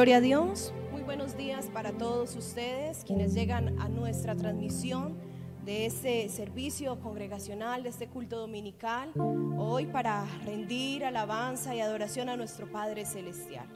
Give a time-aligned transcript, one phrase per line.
[0.00, 0.72] Gloria a Dios.
[0.90, 5.18] Muy buenos días para todos ustedes quienes llegan a nuestra transmisión
[5.66, 9.12] de este servicio congregacional, de este culto dominical,
[9.58, 13.66] hoy para rendir alabanza y adoración a nuestro Padre Celestial.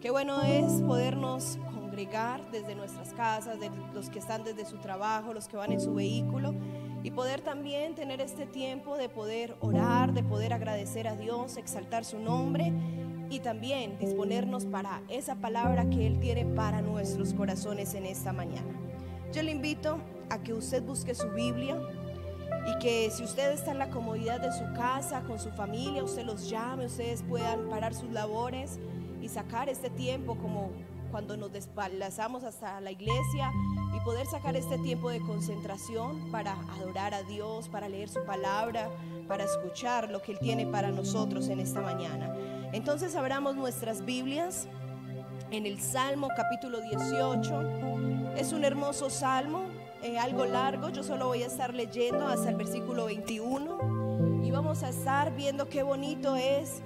[0.00, 5.34] Qué bueno es podernos congregar desde nuestras casas, de los que están desde su trabajo,
[5.34, 6.54] los que van en su vehículo,
[7.02, 12.06] y poder también tener este tiempo de poder orar, de poder agradecer a Dios, exaltar
[12.06, 12.72] su nombre
[13.30, 18.68] y también disponernos para esa palabra que Él tiene para nuestros corazones en esta mañana.
[19.32, 19.98] Yo le invito
[20.30, 21.80] a que usted busque su Biblia
[22.66, 26.24] y que si usted está en la comodidad de su casa, con su familia, usted
[26.24, 28.78] los llame, ustedes puedan parar sus labores
[29.20, 30.70] y sacar este tiempo como
[31.10, 33.52] cuando nos desplazamos hasta la iglesia
[33.96, 38.90] y poder sacar este tiempo de concentración para adorar a Dios, para leer su palabra,
[39.28, 42.34] para escuchar lo que Él tiene para nosotros en esta mañana.
[42.72, 44.68] Entonces abramos nuestras Biblias
[45.50, 48.34] en el Salmo capítulo 18.
[48.36, 49.66] Es un hermoso salmo,
[50.02, 54.82] eh, algo largo, yo solo voy a estar leyendo hasta el versículo 21 y vamos
[54.82, 56.82] a estar viendo qué bonito es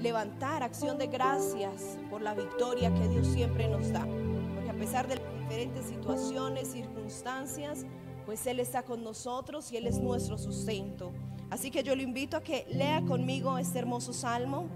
[0.00, 4.06] levantar acción de gracias por la victoria que Dios siempre nos da.
[4.54, 7.86] Porque a pesar de las diferentes situaciones, circunstancias,
[8.26, 11.12] pues Él está con nosotros y Él es nuestro sustento.
[11.50, 14.68] Así que yo lo invito a que lea conmigo este hermoso salmo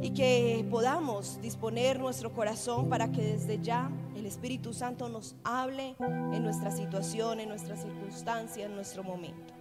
[0.00, 5.96] y que podamos disponer nuestro corazón para que desde ya el Espíritu Santo nos hable
[5.98, 9.54] en nuestra situación, en nuestra circunstancia, en nuestro momento.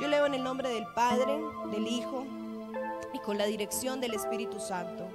[0.00, 1.38] Yo leo en el nombre del Padre,
[1.70, 2.24] del Hijo
[3.12, 5.08] y con la dirección del Espíritu Santo.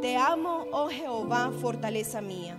[0.00, 2.56] Te amo, oh Jehová, fortaleza mía.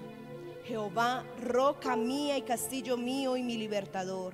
[0.66, 4.34] Jehová, roca mía y castillo mío y mi libertador.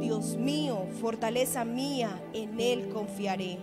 [0.00, 3.58] Dios mío, fortaleza mía, en Él confiaré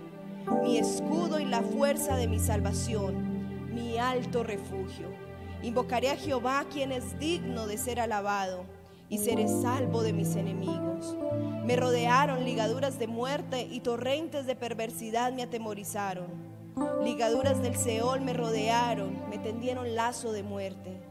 [0.63, 5.07] mi escudo y la fuerza de mi salvación, mi alto refugio.
[5.61, 8.65] Invocaré a Jehová, quien es digno de ser alabado,
[9.09, 11.15] y seré salvo de mis enemigos.
[11.65, 16.27] Me rodearon ligaduras de muerte y torrentes de perversidad me atemorizaron.
[17.03, 21.01] Ligaduras del Seol me rodearon, me tendieron lazo de muerte.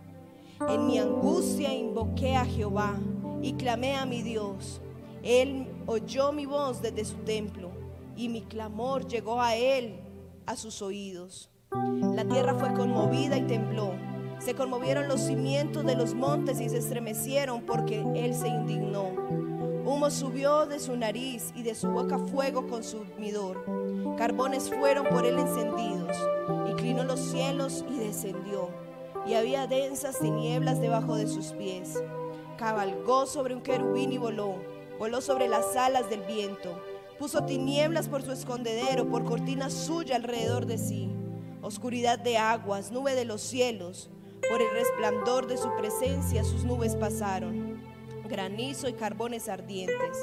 [0.68, 2.98] En mi angustia invoqué a Jehová
[3.42, 4.80] y clamé a mi Dios.
[5.22, 7.67] Él oyó mi voz desde su templo
[8.18, 10.00] y mi clamor llegó a él,
[10.44, 11.50] a sus oídos.
[11.70, 13.92] La tierra fue conmovida y tembló.
[14.40, 19.10] Se conmovieron los cimientos de los montes y se estremecieron porque él se indignó.
[19.84, 23.64] Humo subió de su nariz y de su boca fuego consumidor.
[24.18, 26.16] Carbones fueron por él encendidos.
[26.68, 28.68] Inclinó los cielos y descendió.
[29.28, 32.02] Y había densas tinieblas debajo de sus pies.
[32.56, 34.56] Cabalgó sobre un querubín y voló.
[34.98, 36.76] Voló sobre las alas del viento
[37.18, 41.10] Puso tinieblas por su escondedero, por cortina suya alrededor de sí.
[41.62, 44.08] Oscuridad de aguas, nube de los cielos.
[44.48, 47.82] Por el resplandor de su presencia sus nubes pasaron.
[48.28, 50.16] Granizo y carbones ardientes.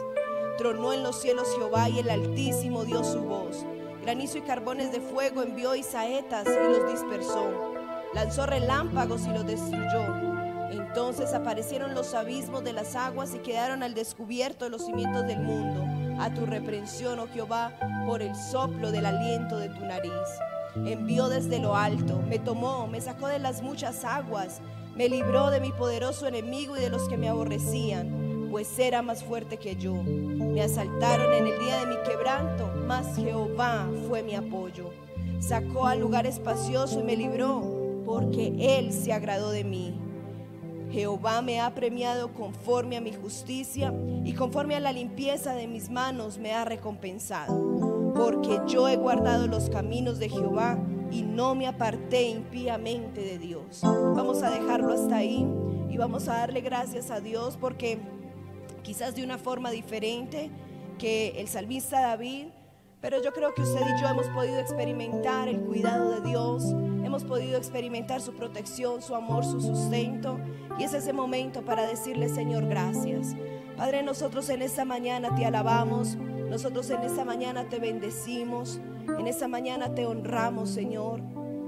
[0.58, 3.66] Tronó en los cielos Jehová y el Altísimo dio su voz.
[4.02, 7.74] Granizo y carbones de fuego envió y saetas y los dispersó.
[8.14, 10.16] Lanzó relámpagos y los destruyó.
[10.72, 15.95] Entonces aparecieron los abismos de las aguas y quedaron al descubierto los cimientos del mundo
[16.20, 17.72] a tu reprensión, oh Jehová,
[18.06, 20.12] por el soplo del aliento de tu nariz.
[20.76, 24.62] Envió desde lo alto, me tomó, me sacó de las muchas aguas,
[24.96, 29.24] me libró de mi poderoso enemigo y de los que me aborrecían, pues era más
[29.24, 29.94] fuerte que yo.
[29.96, 34.92] Me asaltaron en el día de mi quebranto, mas Jehová fue mi apoyo.
[35.40, 37.62] Sacó al lugar espacioso y me libró,
[38.06, 40.05] porque Él se agradó de mí.
[40.96, 43.94] Jehová me ha premiado conforme a mi justicia
[44.24, 48.14] y conforme a la limpieza de mis manos me ha recompensado.
[48.16, 50.80] Porque yo he guardado los caminos de Jehová
[51.12, 53.82] y no me aparté impíamente de Dios.
[53.84, 55.46] Vamos a dejarlo hasta ahí
[55.90, 57.98] y vamos a darle gracias a Dios porque
[58.82, 60.50] quizás de una forma diferente
[60.98, 62.46] que el salmista David,
[63.02, 66.64] pero yo creo que usted y yo hemos podido experimentar el cuidado de Dios,
[67.04, 70.40] hemos podido experimentar su protección, su amor, su sustento.
[70.80, 73.36] Y es ese momento para decirle, Señor, gracias.
[73.78, 78.80] Padre, nosotros en esta mañana te alabamos, nosotros en esta mañana te bendecimos,
[79.20, 81.22] en esta mañana te honramos, Señor,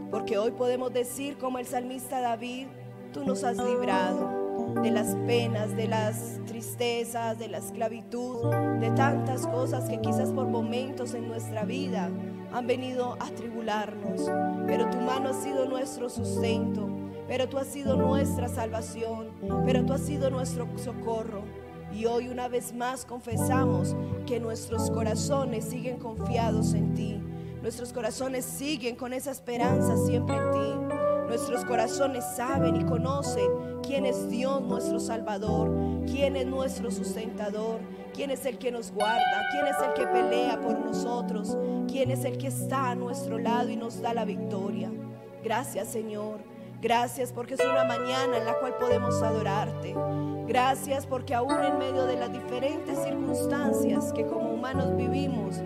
[0.10, 2.68] porque hoy podemos decir como el salmista David,
[3.14, 4.47] tú nos has librado
[4.82, 10.48] de las penas, de las tristezas, de la esclavitud, de tantas cosas que quizás por
[10.48, 12.10] momentos en nuestra vida
[12.52, 14.30] han venido a tribularnos.
[14.68, 16.88] Pero tu mano ha sido nuestro sustento,
[17.28, 19.30] pero tú has sido nuestra salvación,
[19.66, 21.44] pero tú has sido nuestro socorro.
[21.92, 27.22] Y hoy una vez más confesamos que nuestros corazones siguen confiados en ti.
[27.62, 30.96] Nuestros corazones siguen con esa esperanza siempre en ti.
[31.28, 35.72] Nuestros corazones saben y conocen quién es Dios nuestro Salvador,
[36.06, 37.80] quién es nuestro sustentador,
[38.14, 41.58] quién es el que nos guarda, quién es el que pelea por nosotros,
[41.88, 44.92] quién es el que está a nuestro lado y nos da la victoria.
[45.42, 46.42] Gracias Señor.
[46.82, 49.96] Gracias porque es una mañana en la cual podemos adorarte.
[50.48, 55.58] Gracias porque aún en medio de las diferentes circunstancias que como humanos vivimos,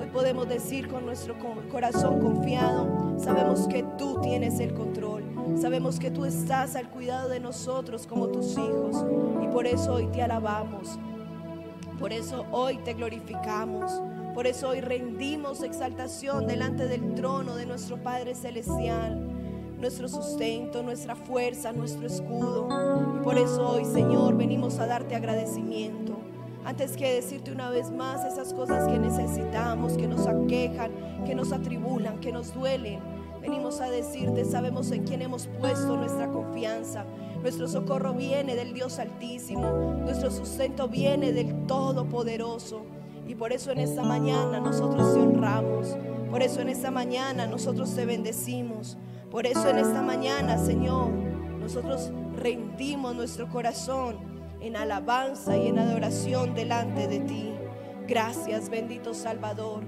[0.00, 1.36] hoy podemos decir con nuestro
[1.70, 5.35] corazón confiado, sabemos que tú tienes el control.
[5.60, 9.04] Sabemos que tú estás al cuidado de nosotros como tus hijos.
[9.42, 10.98] Y por eso hoy te alabamos.
[11.98, 13.90] Por eso hoy te glorificamos.
[14.34, 19.36] Por eso hoy rendimos exaltación delante del trono de nuestro Padre Celestial
[19.78, 22.68] nuestro sustento, nuestra fuerza, nuestro escudo.
[23.20, 26.16] Y por eso hoy, Señor, venimos a darte agradecimiento.
[26.64, 30.90] Antes que decirte una vez más esas cosas que necesitamos, que nos aquejan,
[31.24, 32.98] que nos atribulan, que nos duelen,
[33.46, 37.04] venimos a decirte, sabemos en quién hemos puesto nuestra confianza.
[37.40, 42.82] Nuestro socorro viene del Dios Altísimo, nuestro sustento viene del Todopoderoso.
[43.28, 45.96] Y por eso en esta mañana nosotros te honramos,
[46.28, 48.96] por eso en esta mañana nosotros te bendecimos.
[49.30, 51.10] Por eso en esta mañana, Señor,
[51.60, 54.16] nosotros rendimos nuestro corazón
[54.60, 57.52] en alabanza y en adoración delante de ti.
[58.08, 59.84] Gracias, bendito Salvador.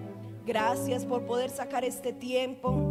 [0.47, 2.88] Gracias por poder sacar este tiempo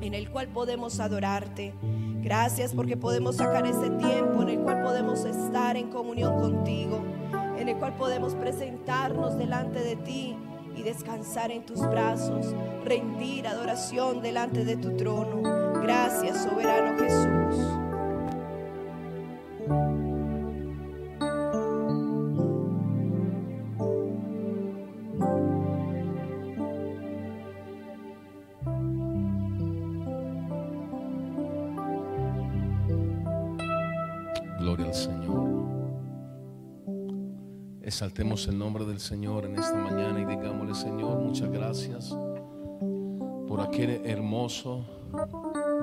[0.00, 1.74] en el cual podemos adorarte.
[2.22, 7.00] Gracias porque podemos sacar este tiempo en el cual podemos estar en comunión contigo,
[7.58, 10.36] en el cual podemos presentarnos delante de ti
[10.76, 15.42] y descansar en tus brazos, rendir adoración delante de tu trono.
[15.82, 17.78] Gracias, soberano Jesús.
[38.18, 42.18] Exaltemos el nombre del Señor en esta mañana y digámosle, Señor, muchas gracias
[43.46, 44.84] por aquel hermoso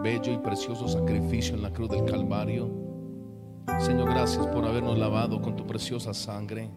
[0.04, 2.70] bello y precioso sacrificio en la cruz del Calvario.
[3.80, 6.70] Señor, gracias por habernos lavado con tu preciosa sangre.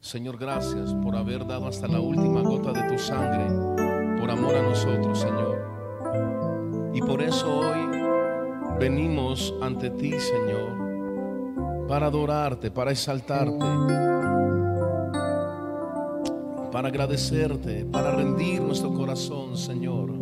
[0.00, 3.46] Señor, gracias por haber dado hasta la última gota de tu sangre
[4.18, 6.90] por amor a nosotros, Señor.
[6.92, 7.88] Y por eso hoy
[8.80, 14.19] venimos ante ti, Señor, para adorarte, para exaltarte,
[16.70, 20.12] para agradecerte, para rendir nuestro corazón, Señor.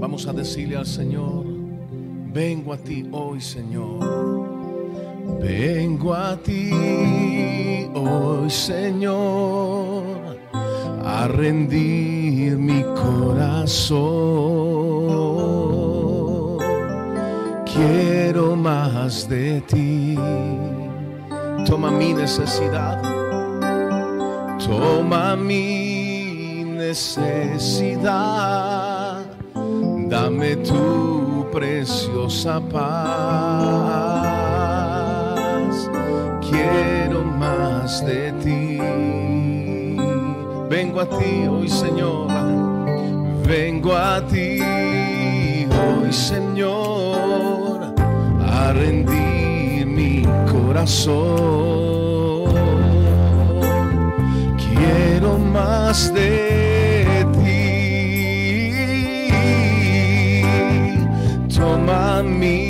[0.00, 1.44] Vamos a decirle al Señor,
[2.32, 4.38] vengo a ti hoy, Señor.
[5.40, 6.70] Vengo a ti
[7.94, 10.38] hoy, Señor,
[11.04, 13.98] a rendir mi corazón.
[17.66, 20.16] Quiero más de ti.
[21.66, 23.17] Toma mi necesidad.
[24.68, 28.08] Toma mi necesidad
[30.08, 32.88] dame tu preciosa paz.
[36.48, 38.78] Quiero más de ti.
[40.68, 42.28] Vengo a ti hoy, Señor.
[43.46, 44.60] Vengo a ti
[45.70, 47.94] hoy, Señor,
[48.46, 52.27] a rendir mi corazón.
[55.88, 56.28] Más de
[62.24, 62.68] mi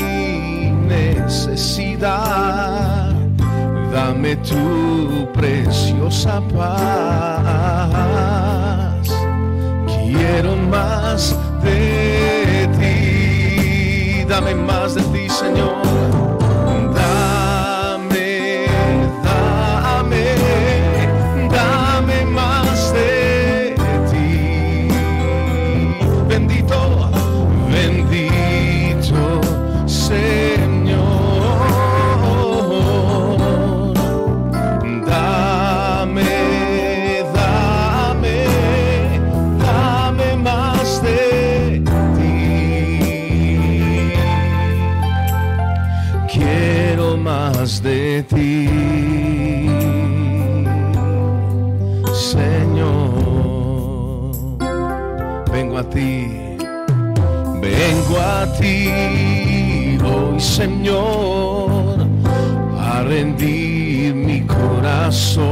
[0.87, 2.07] necesidad.
[3.93, 7.89] Dame tu preciosa paz.
[9.87, 11.35] Quiero más
[11.65, 14.25] de ti.
[14.29, 16.28] Dame más de ti, Señor.
[60.39, 62.07] Señor,
[62.79, 65.49] a rendir mi corazón.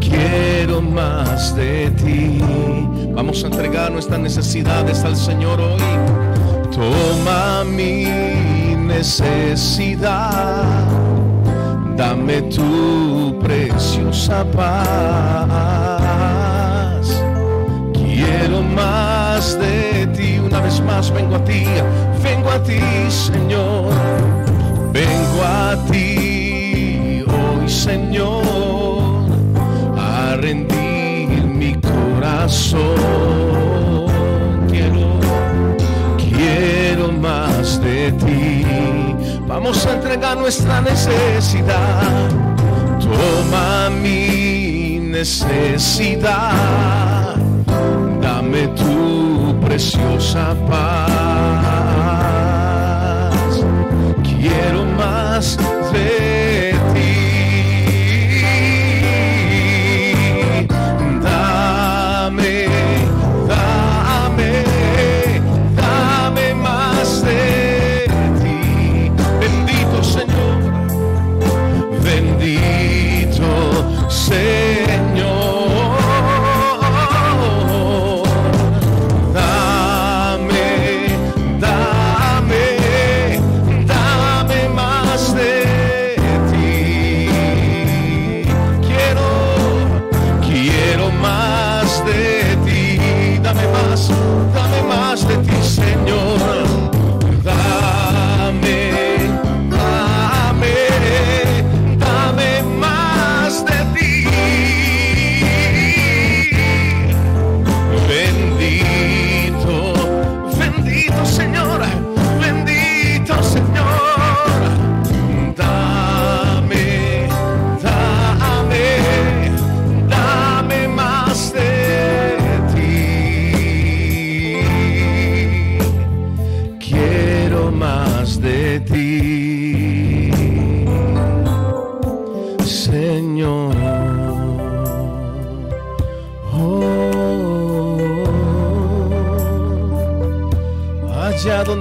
[0.00, 2.40] Quiero más de ti,
[3.16, 5.80] Vamos a entregar nuestras necesidades al Señor hoy.
[6.70, 8.04] Toma mi
[8.76, 10.34] necesidad,
[11.96, 15.96] dame tu preciosa paz.
[17.94, 19.95] Quiero más de ti,
[20.66, 21.64] vez más vengo a ti,
[22.24, 23.92] vengo a ti, Señor,
[24.92, 29.26] vengo a ti hoy, Señor,
[29.96, 32.96] a rendir mi corazón.
[34.68, 35.20] Quiero,
[36.18, 38.66] quiero más de ti.
[39.46, 42.02] Vamos a entregar nuestra necesidad.
[42.98, 46.56] Toma mi necesidad.
[48.20, 49.25] Dame tu
[49.76, 51.06] preciosa paz.
[54.24, 55.58] Quiero más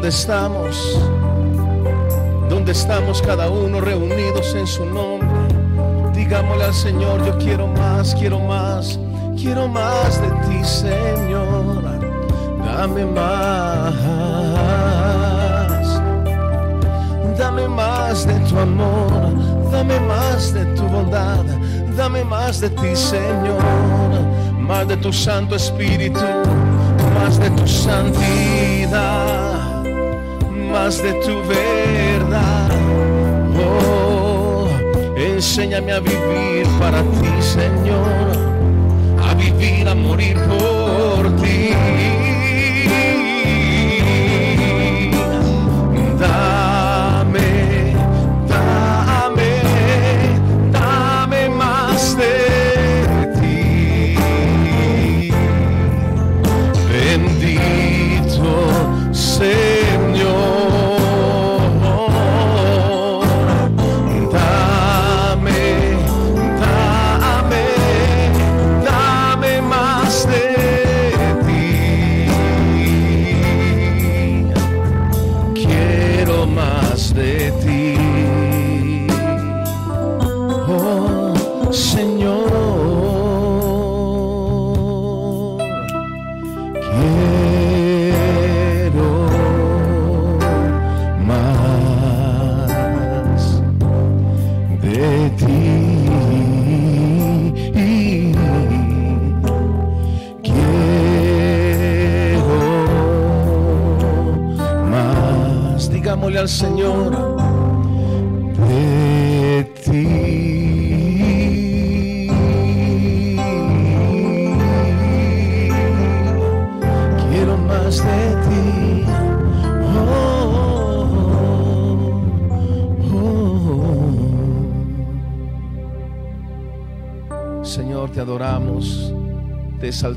[0.06, 1.00] donde estamos,
[2.48, 5.28] donde estamos cada uno reunidos en su nombre,
[6.14, 9.00] digámosle al Señor, yo quiero más, quiero más,
[9.36, 11.82] quiero más de ti, Señor,
[12.64, 13.96] dame más,
[17.36, 21.44] dame más de tu amor, dame más de tu bondad,
[21.98, 23.60] dame más de ti, Señor,
[24.60, 26.20] más de tu Santo Espíritu,
[27.16, 29.55] más de tu santidad,
[30.76, 32.70] de tu verdad.
[33.58, 34.68] Oh,
[35.16, 38.04] enséñame a vivir para ti, Señor,
[39.24, 41.65] a vivir, a morir por ti.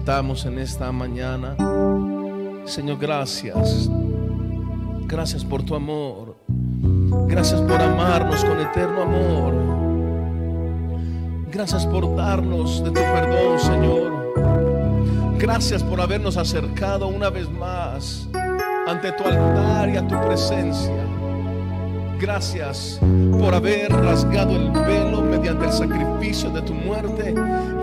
[0.09, 1.55] En esta mañana.
[2.65, 3.91] Señor, gracias.
[5.07, 6.35] Gracias por tu amor.
[7.27, 9.55] Gracias por amarnos con eterno amor.
[11.53, 15.37] Gracias por darnos de tu perdón, Señor.
[15.39, 18.27] Gracias por habernos acercado una vez más
[18.87, 21.05] ante tu altar y a tu presencia.
[22.19, 22.99] Gracias
[23.39, 27.35] por haber rasgado el velo mediante el sacrificio de tu muerte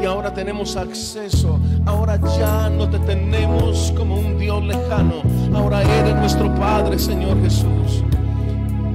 [0.01, 1.59] y ahora tenemos acceso.
[1.85, 5.21] Ahora ya no te tenemos como un Dios lejano.
[5.53, 8.03] Ahora eres nuestro Padre, Señor Jesús.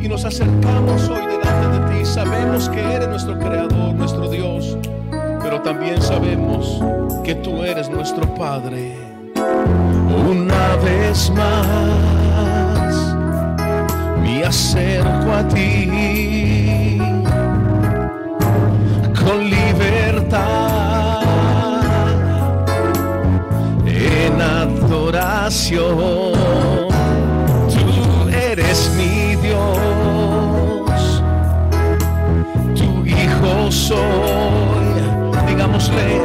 [0.00, 2.04] Y nos acercamos hoy delante de ti.
[2.04, 4.76] Sabemos que eres nuestro Creador, nuestro Dios.
[5.42, 6.82] Pero también sabemos
[7.22, 8.96] que tú eres nuestro Padre.
[10.28, 13.16] Una vez más
[14.22, 16.98] me acerco a ti
[19.24, 19.50] con
[25.50, 25.56] Tú
[28.28, 31.22] eres mi Dios,
[32.76, 34.94] tu Hijo soy,
[35.48, 36.20] digámosle,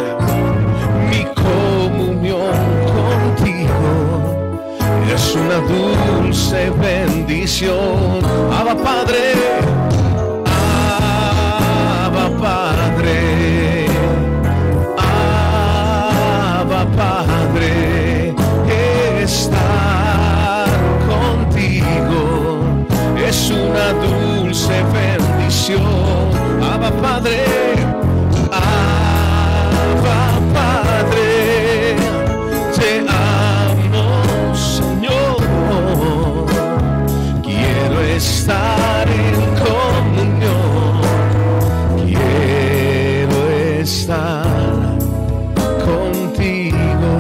[1.10, 2.54] mi comunión
[2.86, 3.82] contigo.
[5.12, 8.24] Es una dulce bendición.
[8.54, 9.34] Abba Padre,
[25.68, 26.64] bendición.
[26.64, 27.44] Abba Padre,
[28.52, 31.96] Abba Padre,
[32.76, 35.38] te amo Señor.
[37.42, 41.02] Quiero estar en comunión.
[42.06, 43.50] Quiero
[43.80, 44.98] estar
[45.86, 47.14] contigo.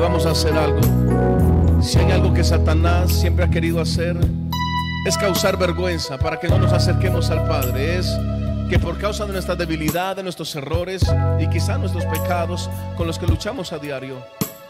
[0.00, 0.80] Vamos a hacer algo.
[1.80, 4.16] Si hay algo que Satanás siempre ha querido hacer,
[5.08, 7.98] es causar vergüenza para que no nos acerquemos al Padre.
[7.98, 8.14] Es
[8.68, 11.02] que por causa de nuestra debilidad, de nuestros errores
[11.40, 14.16] y quizá nuestros pecados con los que luchamos a diario,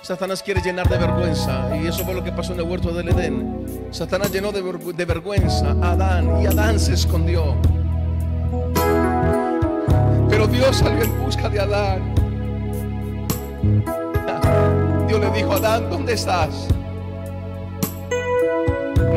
[0.01, 1.77] Satanás quiere llenar de vergüenza.
[1.83, 3.89] Y eso fue lo que pasó en el huerto del Edén.
[3.91, 7.57] Satanás llenó de, vergü- de vergüenza a Adán y Adán se escondió.
[10.31, 12.15] Pero Dios salió en busca de Adán.
[15.09, 16.69] Dios le dijo, Adán, ¿dónde estás?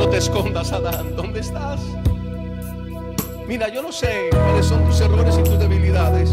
[0.02, 1.80] No te escondas, Adán, ¿dónde estás?
[3.48, 6.32] Mira, yo no sé cuáles son tus errores y tus debilidades.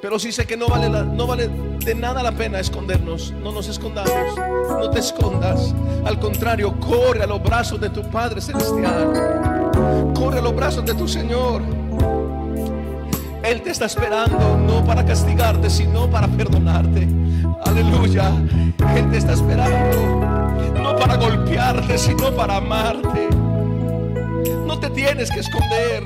[0.00, 1.50] Pero sí sé que no vale, no vale
[1.84, 3.32] de nada la pena escondernos.
[3.32, 4.34] No nos escondamos.
[4.70, 5.74] No te escondas.
[6.06, 9.12] Al contrario, corre a los brazos de tu Padre Celestial.
[10.14, 11.60] Corre a los brazos de tu Señor.
[13.42, 17.06] Él te está esperando, no para castigarte, sino para perdonarte.
[17.66, 18.32] Aleluya.
[18.96, 20.23] Él te está esperando,
[20.98, 23.28] para golpearte, sino para amarte.
[24.66, 26.04] No te tienes que esconder.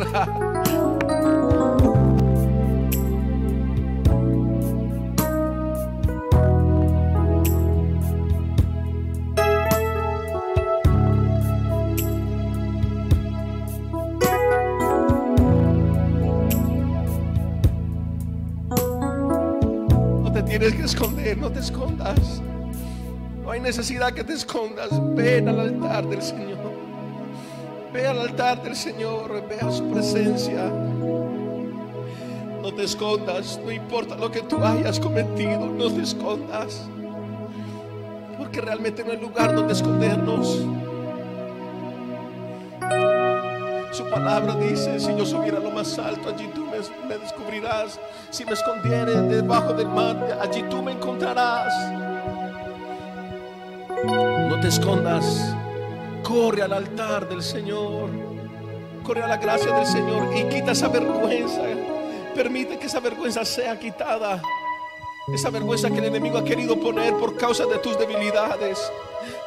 [20.22, 22.42] No te tienes que esconder, no te escondas.
[23.58, 24.88] Hay necesidad que te escondas.
[25.16, 26.58] Ven al altar del Señor.
[27.92, 30.70] Ve al altar del Señor, ve a su presencia.
[32.62, 36.88] No te escondas, no importa lo que tú hayas cometido, no te escondas.
[38.38, 40.64] Porque realmente no hay lugar donde escondernos.
[43.90, 47.98] Su palabra dice, si yo subiera a lo más alto, allí tú me, me descubrirás.
[48.30, 52.07] Si me escondiere debajo del mar, allí tú me encontrarás.
[54.60, 55.54] Te escondas.
[56.24, 58.10] Corre al altar del Señor.
[59.04, 61.62] Corre a la gracia del Señor y quita esa vergüenza.
[62.34, 64.42] Permite que esa vergüenza sea quitada.
[65.32, 68.80] Esa vergüenza que el enemigo ha querido poner por causa de tus debilidades,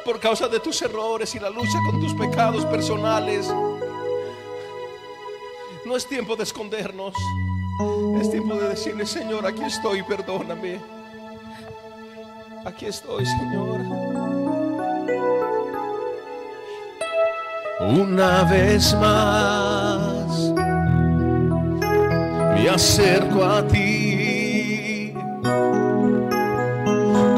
[0.04, 3.52] por causa de tus errores y la lucha con tus pecados personales.
[5.84, 7.14] No es tiempo de escondernos.
[8.20, 10.80] Es tiempo de decirle, Señor, aquí estoy, perdóname.
[12.64, 14.31] Aquí estoy, Señor.
[17.88, 20.52] Una vez más
[22.54, 25.12] me acerco a ti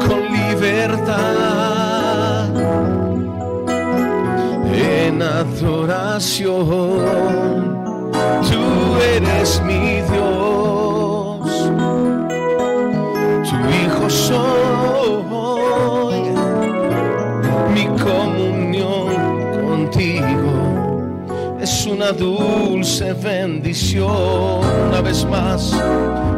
[0.07, 1.75] con libertad
[4.73, 6.55] en adoración.
[8.49, 8.63] Tú
[9.15, 11.71] eres mi Dios,
[13.49, 15.44] tu Hijo soy,
[22.05, 24.63] una dulce bendición.
[24.89, 25.73] Una vez más,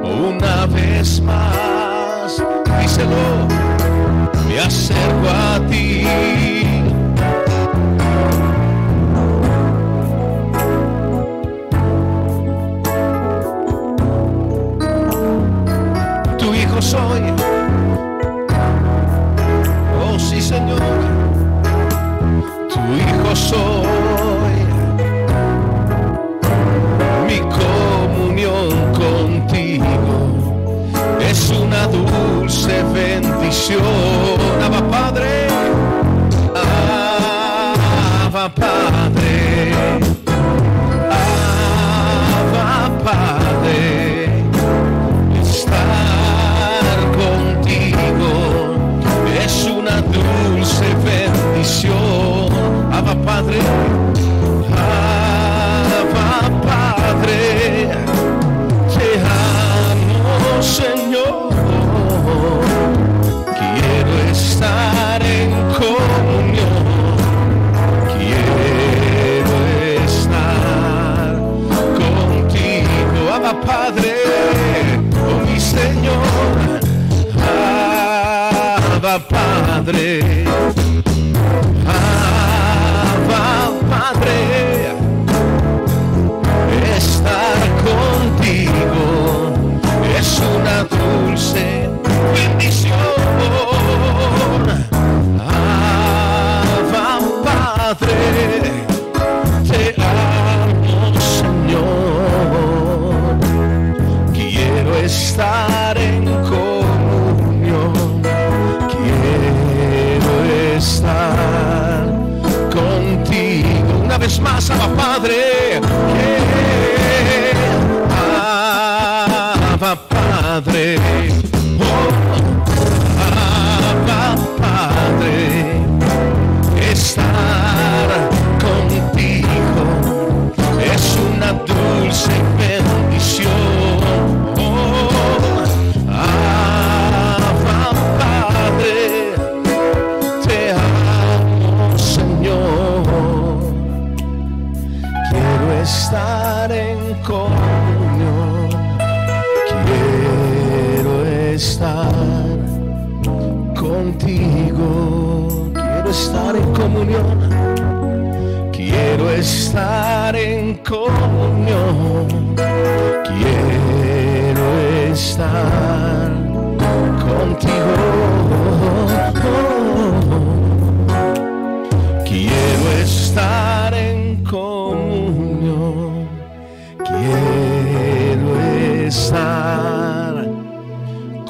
[0.02, 2.42] una vez más,
[2.80, 3.48] díselo,
[4.48, 6.67] me acerco a ti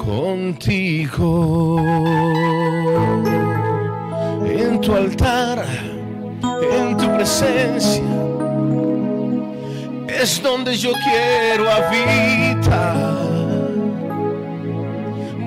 [0.07, 1.79] contigo.
[4.45, 5.65] En tu altar,
[6.71, 8.03] en tu presencia,
[10.07, 12.95] es donde yo quiero habitar.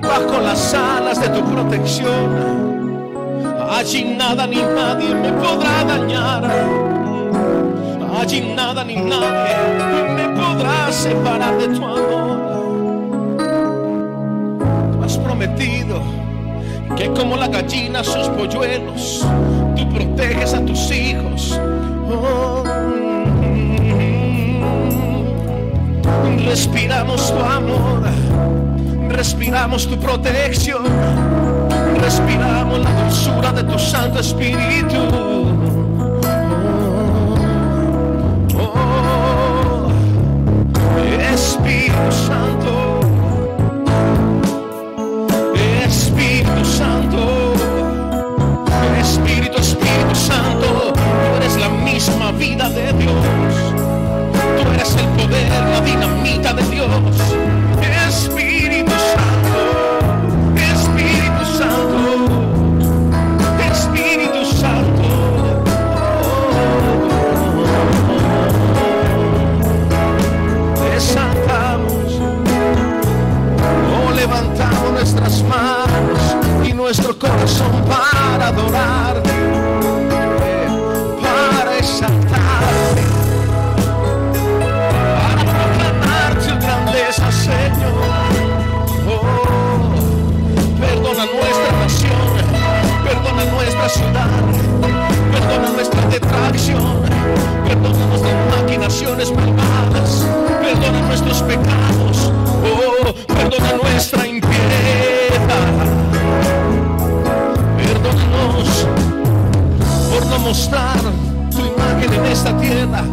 [0.01, 2.29] Bajo las alas de tu protección,
[3.69, 6.43] allí nada ni nadie me podrá dañar.
[8.19, 9.55] Allí nada ni nadie
[10.15, 12.30] me podrá separar de tu amor.
[15.41, 16.01] prometido
[16.95, 19.25] que como la gallina sus polluelos,
[19.75, 21.59] tú proteges a tus hijos.
[22.07, 22.63] Oh.
[26.45, 28.03] Respiramos tu amor,
[29.09, 30.83] respiramos tu protección,
[32.01, 34.97] respiramos la dulzura de tu Santo Espíritu.
[38.57, 38.73] Oh,
[39.87, 39.91] oh.
[41.33, 42.90] Espíritu Santo.
[52.73, 53.25] de Dios.
[54.57, 56.87] Tú eres el poder, la dinamita de Dios.
[58.07, 59.59] Espíritu Santo,
[60.55, 62.01] Espíritu Santo,
[63.71, 65.07] Espíritu Santo.
[70.93, 72.19] Desatamos
[73.95, 76.19] o levantamos nuestras manos
[76.67, 79.10] y nuestro corazón para adorar.
[99.29, 100.25] malvadas.
[100.61, 102.31] Perdona nuestros pecados.
[102.63, 104.57] Oh, perdona nuestra impiedad.
[107.77, 108.87] Perdónanos
[110.09, 110.97] por no mostrar
[111.51, 113.03] tu imagen en esta tierra.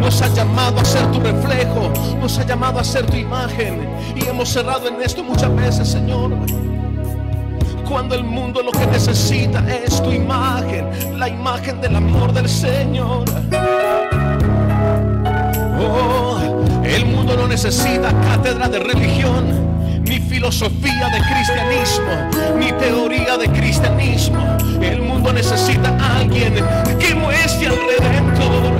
[0.00, 3.86] Nos ha llamado a ser tu reflejo, nos ha llamado a ser tu imagen.
[4.16, 6.32] Y hemos cerrado en esto muchas veces, Señor
[7.88, 13.24] cuando el mundo lo que necesita es tu imagen, la imagen del amor del Señor.
[16.84, 24.56] El mundo no necesita cátedra de religión, ni filosofía de cristianismo, ni teoría de cristianismo.
[24.80, 26.54] El mundo necesita a alguien
[26.98, 28.72] que muestre al Redentor.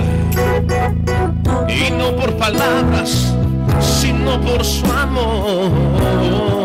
[1.69, 3.35] Y no por palabras,
[3.81, 6.58] sino por su amor.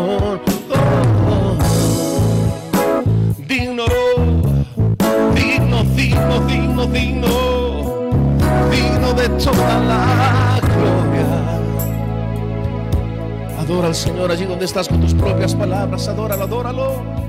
[9.28, 11.26] Toda la gloria.
[13.58, 16.08] Adora al Señor allí donde estás con tus propias palabras.
[16.08, 17.23] Adóralo, adóralo.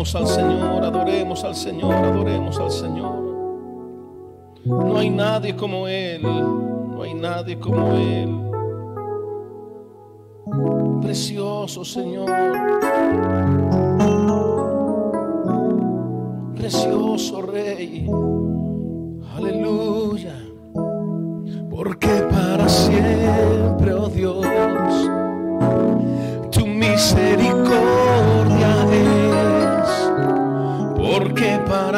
[0.00, 3.20] Adoremos al Señor, adoremos al Señor, adoremos al Señor.
[4.64, 8.34] No hay nadie como Él, no hay nadie como Él.
[11.02, 12.30] Precioso Señor.
[16.56, 18.08] Precioso Rey.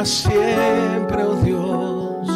[0.03, 2.27] Para siempre, oh Dios,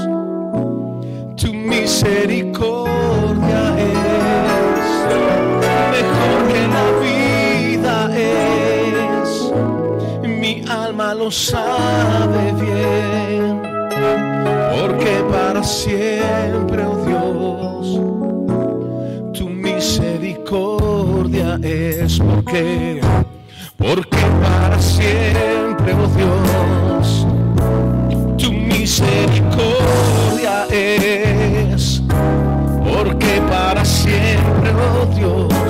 [1.35, 4.87] tu misericordia es
[5.91, 9.29] mejor que la vida es.
[10.29, 13.61] Mi alma lo sabe bien,
[14.79, 18.01] porque para siempre, oh Dios,
[19.37, 23.01] tu misericordia es porque
[23.77, 26.96] porque para siempre, oh Dios,
[28.99, 32.01] misericordia es,
[32.83, 35.66] porque para siempre, oh Dios,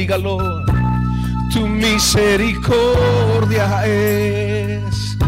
[0.00, 0.64] dígalo,
[1.52, 5.18] tu misericordia es,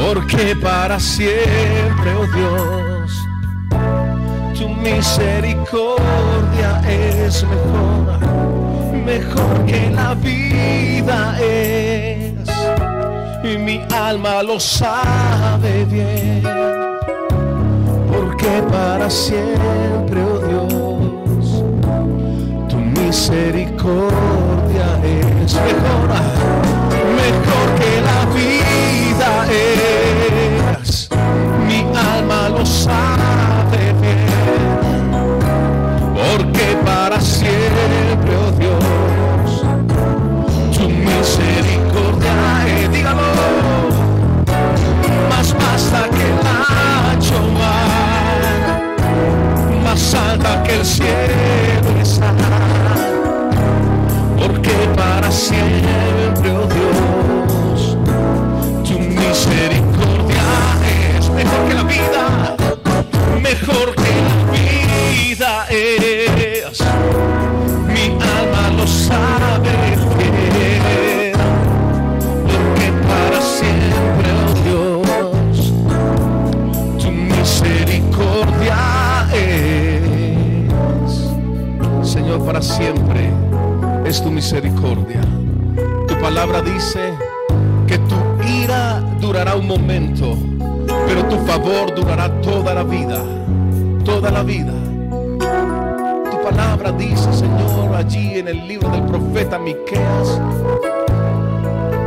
[0.00, 3.10] porque para siempre, oh Dios,
[4.56, 8.20] tu misericordia es mejor,
[9.04, 12.48] mejor que la vida es,
[13.42, 16.44] y mi alma lo sabe bien
[18.12, 20.37] porque para siempre, oh
[23.08, 26.08] misericordia es mejor,
[27.16, 29.30] mejor que la vida
[30.82, 31.08] es.
[31.66, 33.07] Mi alma lo sabe
[94.48, 94.72] vida.
[96.30, 100.40] Tu palabra dice, Señor, allí en el libro del profeta Miqueas,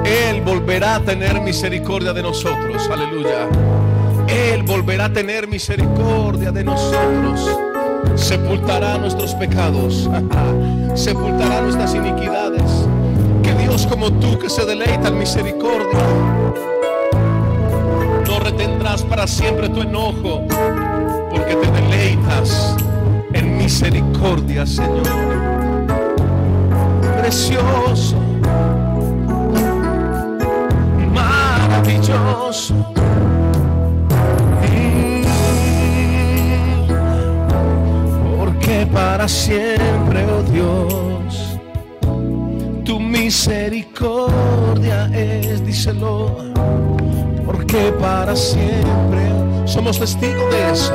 [0.04, 2.89] él volverá a tener misericordia de nosotros.
[2.91, 3.47] Aleluya.
[4.27, 7.47] Él volverá a tener misericordia de nosotros.
[8.15, 10.10] Sepultará nuestros pecados.
[10.95, 12.88] Sepultará nuestras iniquidades.
[13.43, 15.99] Que Dios como tú que se deleita en misericordia.
[18.25, 20.40] No retendrás para siempre tu enojo.
[23.34, 25.04] En misericordia, Señor.
[27.19, 28.15] Precioso
[31.13, 32.75] maravilloso.
[38.38, 41.60] Porque para siempre, oh Dios,
[42.86, 46.38] tu misericordia es, díselo.
[47.45, 49.32] Porque para siempre
[49.65, 50.93] somos testigos de eso.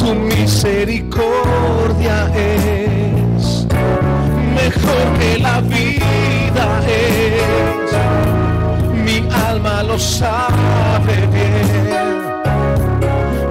[0.00, 3.66] Tu misericordia es
[4.54, 7.92] mejor que la vida es.
[9.04, 12.40] Mi alma lo sabe bien,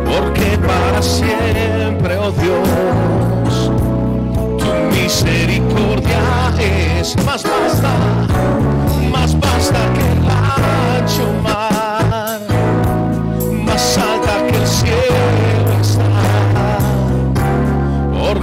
[0.07, 3.71] porque para siempre, oh Dios,
[4.58, 7.15] tu misericordia es.
[7.27, 7.93] Más basta,
[9.12, 11.31] más basta que el ancho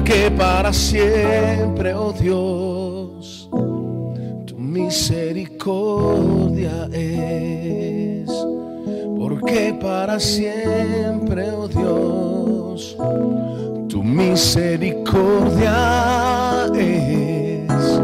[0.07, 3.51] porque para siempre, oh Dios,
[4.47, 8.31] tu misericordia es,
[9.19, 12.97] porque para siempre, oh Dios,
[13.89, 18.01] tu misericordia es,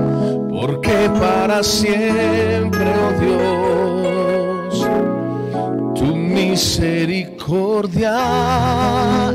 [0.50, 3.12] porque para siempre, oh
[4.74, 4.88] Dios,
[5.94, 8.18] tu misericordia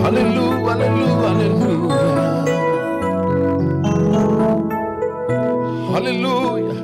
[0.07, 1.29] Aleluya, aleluya,
[5.97, 6.77] aleluya.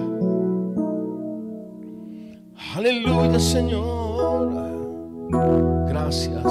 [2.76, 3.38] Aleluya.
[3.40, 4.52] Señor.
[5.88, 6.44] Gracias.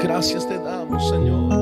[0.00, 1.61] Gracias te damos, Señor.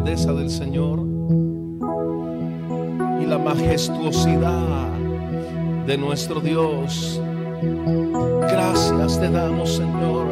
[0.00, 1.00] Grandeza del Señor
[3.20, 4.88] y la majestuosidad
[5.86, 7.20] de nuestro Dios.
[8.40, 10.24] Gracias te damos, Señor.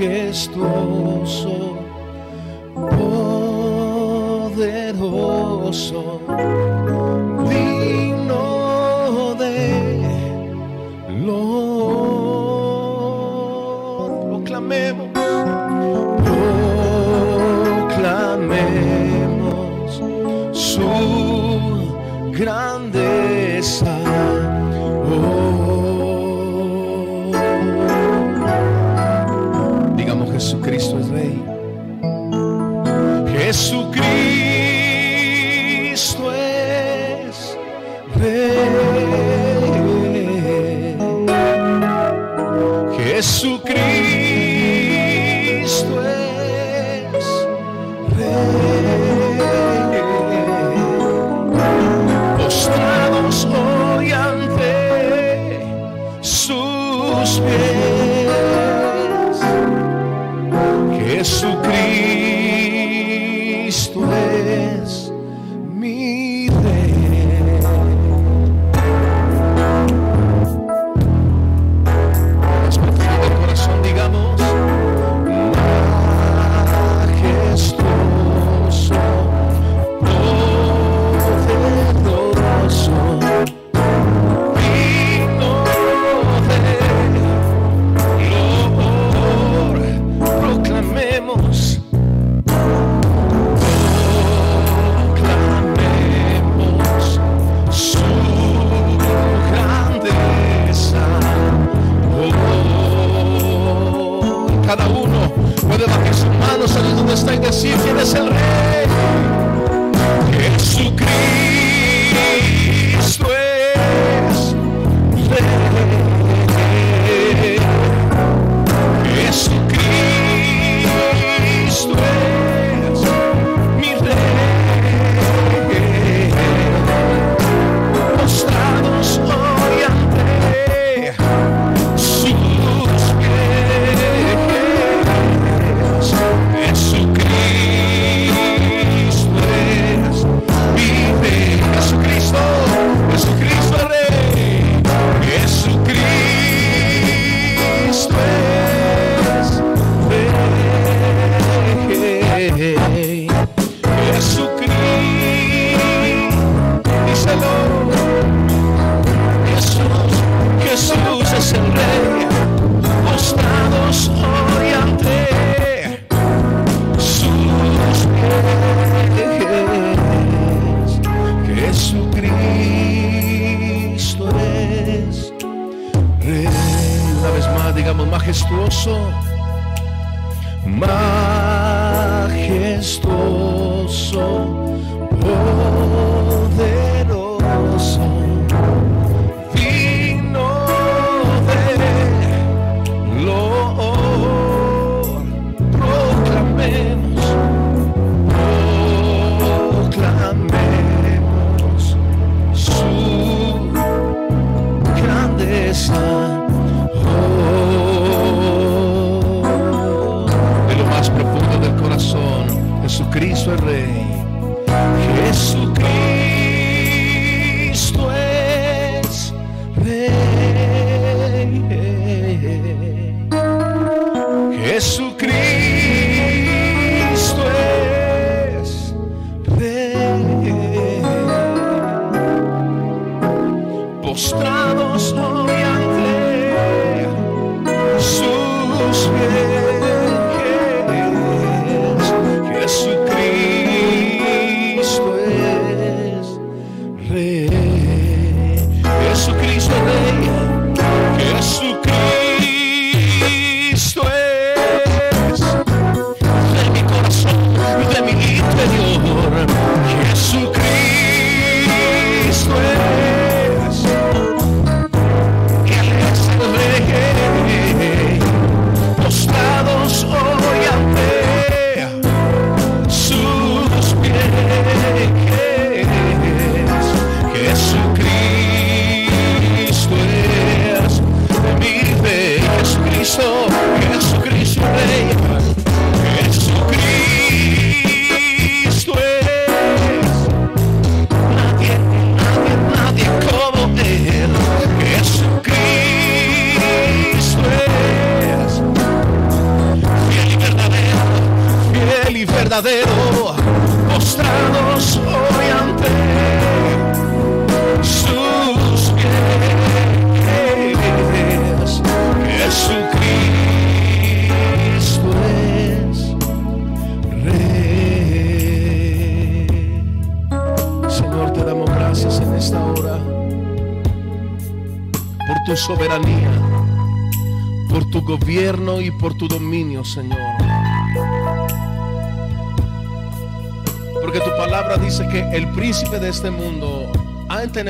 [0.00, 1.78] Majestuoso,
[4.48, 6.20] poderoso,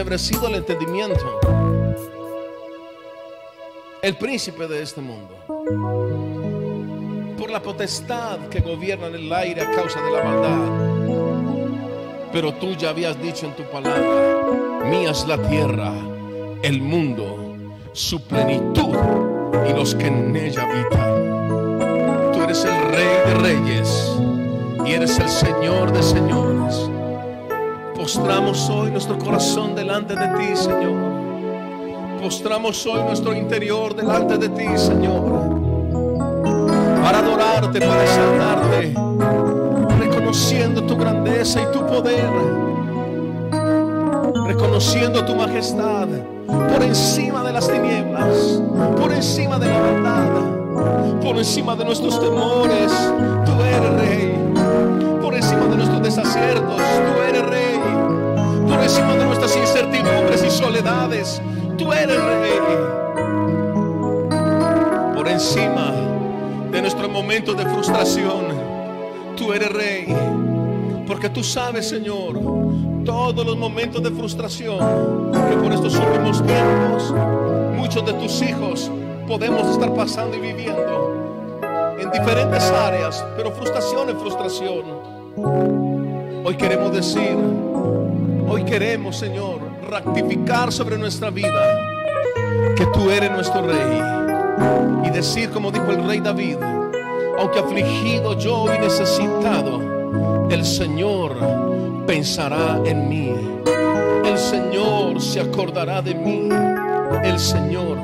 [0.09, 1.39] entenebrecido el entendimiento.
[4.01, 5.35] El príncipe de este mundo.
[7.37, 10.59] Por la potestad que gobierna en el aire a causa de la maldad.
[12.33, 15.93] Pero tú ya habías dicho en tu palabra, mía es la tierra,
[16.63, 17.57] el mundo,
[17.93, 18.97] su plenitud
[19.69, 22.33] y los que en ella habitan.
[22.33, 24.11] Tú eres el rey de reyes
[24.87, 26.98] y eres el señor de señores.
[28.09, 30.97] Postramos hoy nuestro corazón delante de ti, Señor.
[32.23, 35.51] Postramos hoy nuestro interior delante de ti, Señor.
[37.03, 38.95] Para adorarte, para exaltarte
[39.99, 42.31] reconociendo tu grandeza y tu poder,
[44.47, 46.09] reconociendo tu majestad
[46.47, 48.63] por encima de las tinieblas,
[48.99, 52.91] por encima de la verdad, por encima de nuestros temores,
[53.45, 54.35] tú eres rey,
[55.21, 57.78] por encima de nuestros desaciertos, tú eres rey,
[58.69, 61.41] por encima de nuestras incertidumbres y soledades,
[61.77, 62.59] tú eres rey,
[65.15, 65.93] por encima
[66.71, 68.69] de nuestros momentos de frustración
[69.39, 70.15] tú eres rey.
[71.07, 72.39] Porque tú sabes, Señor,
[73.05, 77.15] todos los momentos de frustración que por estos últimos tiempos
[77.77, 78.91] muchos de tus hijos
[79.27, 84.83] podemos estar pasando y viviendo en diferentes áreas, pero frustración es frustración.
[86.45, 87.37] Hoy queremos decir,
[88.49, 91.81] hoy queremos, Señor, rectificar sobre nuestra vida
[92.77, 94.01] que tú eres nuestro rey
[95.05, 96.57] y decir como dijo el rey David,
[97.39, 101.37] aunque afligido yo y necesitado, el Señor
[102.07, 103.35] pensará en mí.
[104.25, 106.49] El Señor se acordará de mí.
[107.23, 107.99] El Señor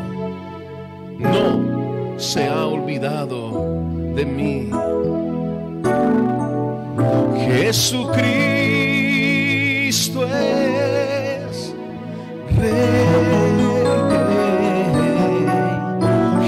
[1.18, 3.80] no se ha olvidado
[4.14, 4.70] de mí.
[7.46, 8.63] Jesucristo
[10.22, 11.74] es
[12.56, 12.94] Rey.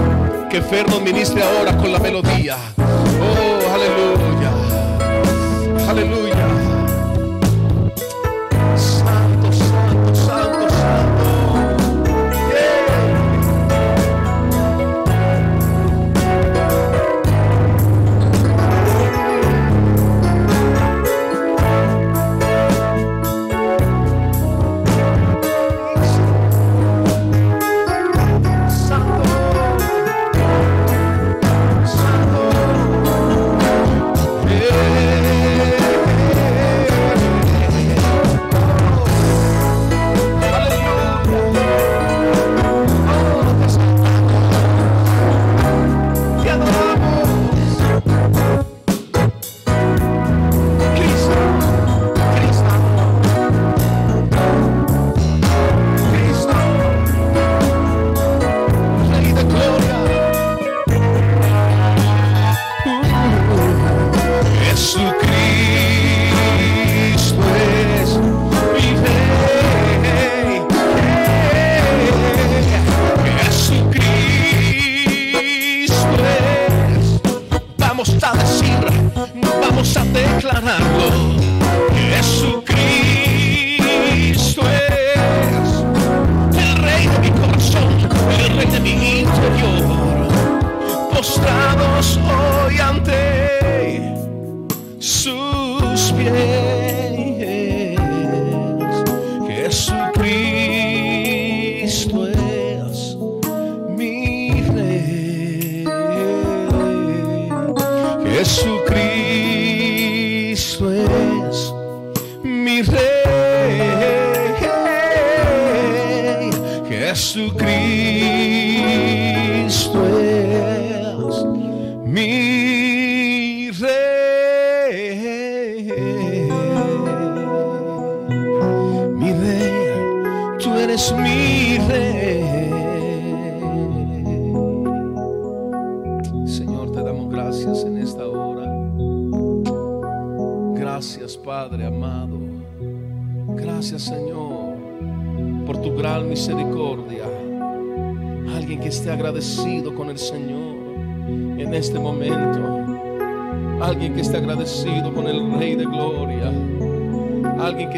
[0.51, 2.57] que Fer nos ministre ahora con la melodía.
[2.79, 3.60] Oh,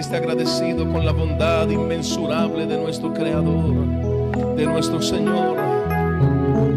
[0.03, 3.73] esté agradecido con la bondad inmensurable de nuestro Creador,
[4.57, 5.57] de nuestro Señor.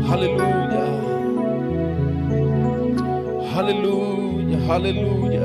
[0.07, 0.85] Aleluya.
[3.55, 5.41] Aleluya, aleluya.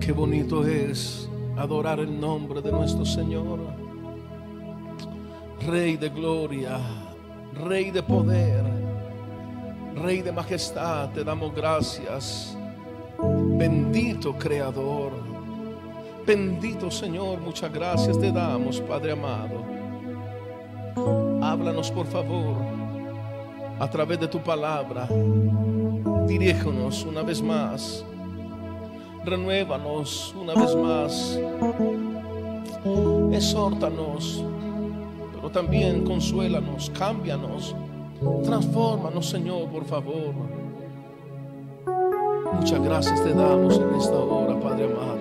[0.00, 3.58] Qué bonito es adorar el nombre de nuestro Señor.
[5.66, 6.47] Rey de gloria,
[10.48, 12.56] majestad, te damos gracias.
[13.58, 15.12] Bendito Creador,
[16.26, 19.62] bendito Señor, muchas gracias te damos, Padre amado.
[21.42, 22.56] Háblanos por favor
[23.78, 25.06] a través de tu palabra.
[26.26, 28.02] Dirígenos una vez más.
[29.26, 31.38] Renuévanos una vez más.
[33.34, 34.42] Exhórtanos,
[35.34, 37.76] pero también consuélanos, cámbianos,
[38.44, 40.34] transfórmanos, Señor, por favor.
[42.54, 45.18] Muchas gracias te damos en esta hora, Padre amado.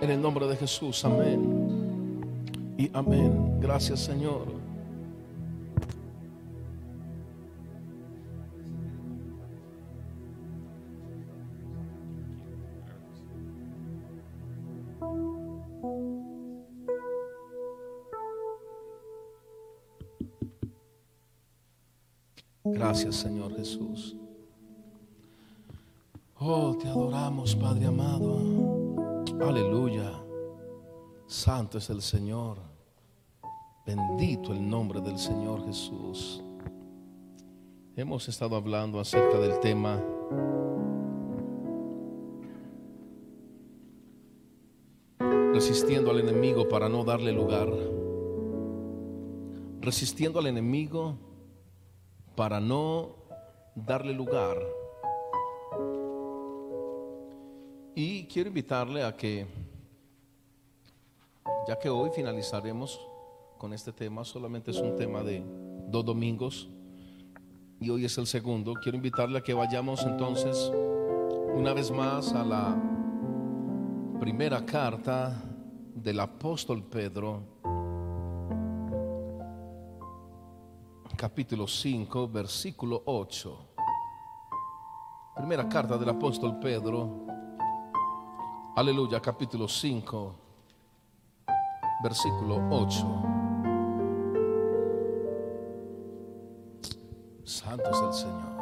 [0.00, 2.74] En el nombre de Jesús, amén.
[2.76, 3.58] Y amén.
[3.60, 4.65] Gracias, Señor.
[22.86, 24.14] Gracias, Señor Jesús.
[26.38, 28.38] Oh, te adoramos, Padre amado.
[29.40, 30.12] Aleluya.
[31.26, 32.58] Santo es el Señor.
[33.84, 36.44] Bendito el nombre del Señor Jesús.
[37.96, 40.00] Hemos estado hablando acerca del tema
[45.52, 47.68] resistiendo al enemigo para no darle lugar.
[49.80, 51.25] Resistiendo al enemigo
[52.36, 53.16] para no
[53.74, 54.58] darle lugar.
[57.94, 59.46] Y quiero invitarle a que,
[61.66, 63.00] ya que hoy finalizaremos
[63.56, 65.42] con este tema, solamente es un tema de
[65.88, 66.68] dos domingos
[67.80, 70.72] y hoy es el segundo, quiero invitarle a que vayamos entonces
[71.54, 72.76] una vez más a la
[74.20, 75.42] primera carta
[75.94, 77.42] del apóstol Pedro,
[81.16, 83.58] capítulo 5, versículo 8.
[85.34, 87.26] Primera carta del apóstol Pedro,
[88.76, 90.34] aleluya, capítulo 5,
[92.02, 93.22] versículo 8.
[97.44, 98.56] Santo es el Señor.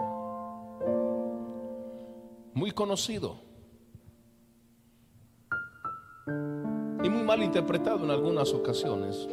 [2.55, 3.37] Muy conocido
[7.03, 9.29] y muy mal interpretado en algunas ocasiones.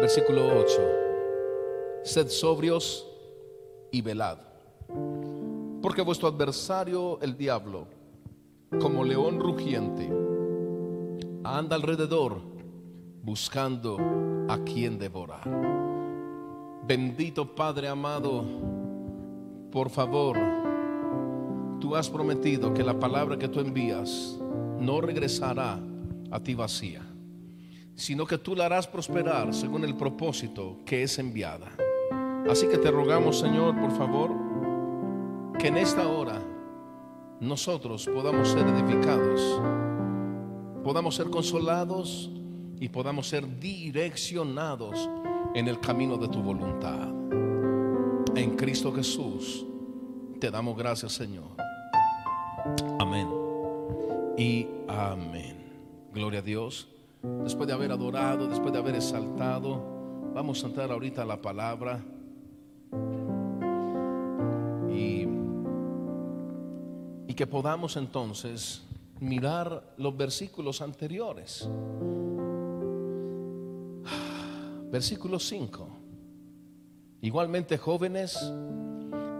[0.00, 1.07] Versículo 8.
[2.04, 3.06] Sed sobrios
[3.90, 4.38] y velad,
[5.82, 7.86] porque vuestro adversario, el diablo,
[8.80, 10.08] como león rugiente,
[11.44, 12.40] anda alrededor
[13.22, 13.98] buscando
[14.48, 15.48] a quien devorar.
[16.86, 18.44] Bendito Padre amado,
[19.70, 20.38] por favor,
[21.80, 24.38] tú has prometido que la palabra que tú envías
[24.80, 25.78] no regresará
[26.30, 27.02] a ti vacía,
[27.94, 31.70] sino que tú la harás prosperar según el propósito que es enviada.
[32.48, 34.30] Así que te rogamos, Señor, por favor,
[35.58, 36.40] que en esta hora
[37.40, 39.60] nosotros podamos ser edificados,
[40.82, 42.30] podamos ser consolados
[42.80, 45.10] y podamos ser direccionados
[45.54, 47.08] en el camino de tu voluntad.
[48.34, 49.66] En Cristo Jesús
[50.40, 51.50] te damos gracias, Señor.
[52.98, 53.28] Amén.
[54.38, 55.56] Y amén.
[56.14, 56.88] Gloria a Dios.
[57.42, 59.82] Después de haber adorado, después de haber exaltado,
[60.34, 62.00] vamos a entrar ahorita a la palabra.
[67.28, 68.82] Y que podamos entonces
[69.20, 71.68] mirar los versículos anteriores.
[74.90, 75.88] Versículo 5.
[77.20, 78.38] Igualmente jóvenes,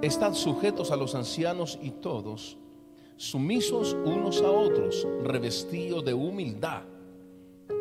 [0.03, 2.59] están sujetos a los ancianos y todos,
[3.17, 6.83] sumisos unos a otros, revestidos de humildad,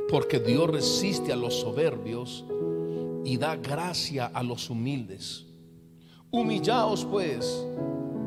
[0.10, 2.46] porque Dios resiste a los soberbios
[3.26, 5.46] y da gracia a los humildes.
[6.32, 7.66] Humillaos pues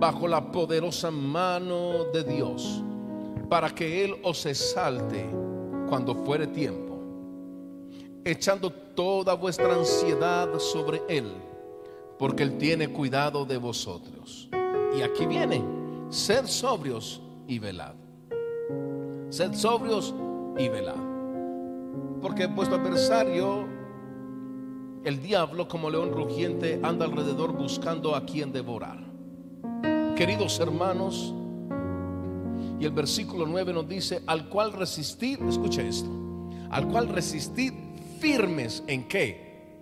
[0.01, 2.83] bajo la poderosa mano de Dios,
[3.49, 5.31] para que Él os exalte
[5.89, 6.91] cuando fuere tiempo
[8.25, 11.33] echando toda vuestra ansiedad sobre Él,
[12.19, 14.49] porque Él tiene cuidado de vosotros.
[14.97, 15.63] Y aquí viene,
[16.11, 17.95] sed sobrios y velad.
[19.31, 20.15] Sed sobrios
[20.59, 20.97] y velad.
[22.21, 23.67] Porque vuestro adversario,
[25.05, 29.10] el diablo, como león rugiente, anda alrededor buscando a quien devorar.
[30.21, 31.33] Queridos hermanos,
[32.79, 36.11] y el versículo 9 nos dice, al cual resistir, escuche esto,
[36.69, 37.73] al cual resistir
[38.19, 39.79] firmes en qué?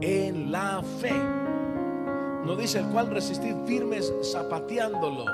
[0.00, 1.12] En la fe.
[1.12, 5.26] No dice el cual resistir firmes zapateándolo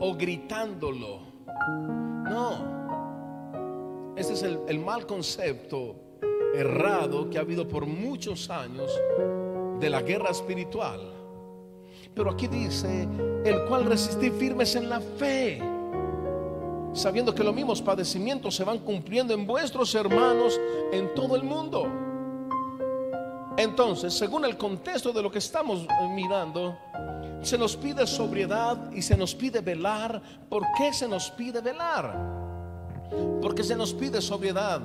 [0.00, 1.20] o gritándolo.
[2.24, 2.56] No.
[4.16, 5.94] Ese es el mal concepto
[6.52, 8.90] errado que ha habido por muchos años
[9.78, 11.21] de la guerra espiritual.
[12.14, 13.08] Pero aquí dice,
[13.44, 15.60] el cual resistir firmes en la fe
[16.92, 20.60] sabiendo que los mismos padecimientos se van cumpliendo en vuestros hermanos
[20.92, 21.86] en todo el mundo.
[23.56, 26.76] Entonces, según el contexto de lo que estamos mirando,
[27.42, 30.22] se nos pide sobriedad y se nos pide velar.
[30.48, 32.14] ¿Por qué se nos pide velar?
[33.42, 34.80] Porque se nos pide sobriedad,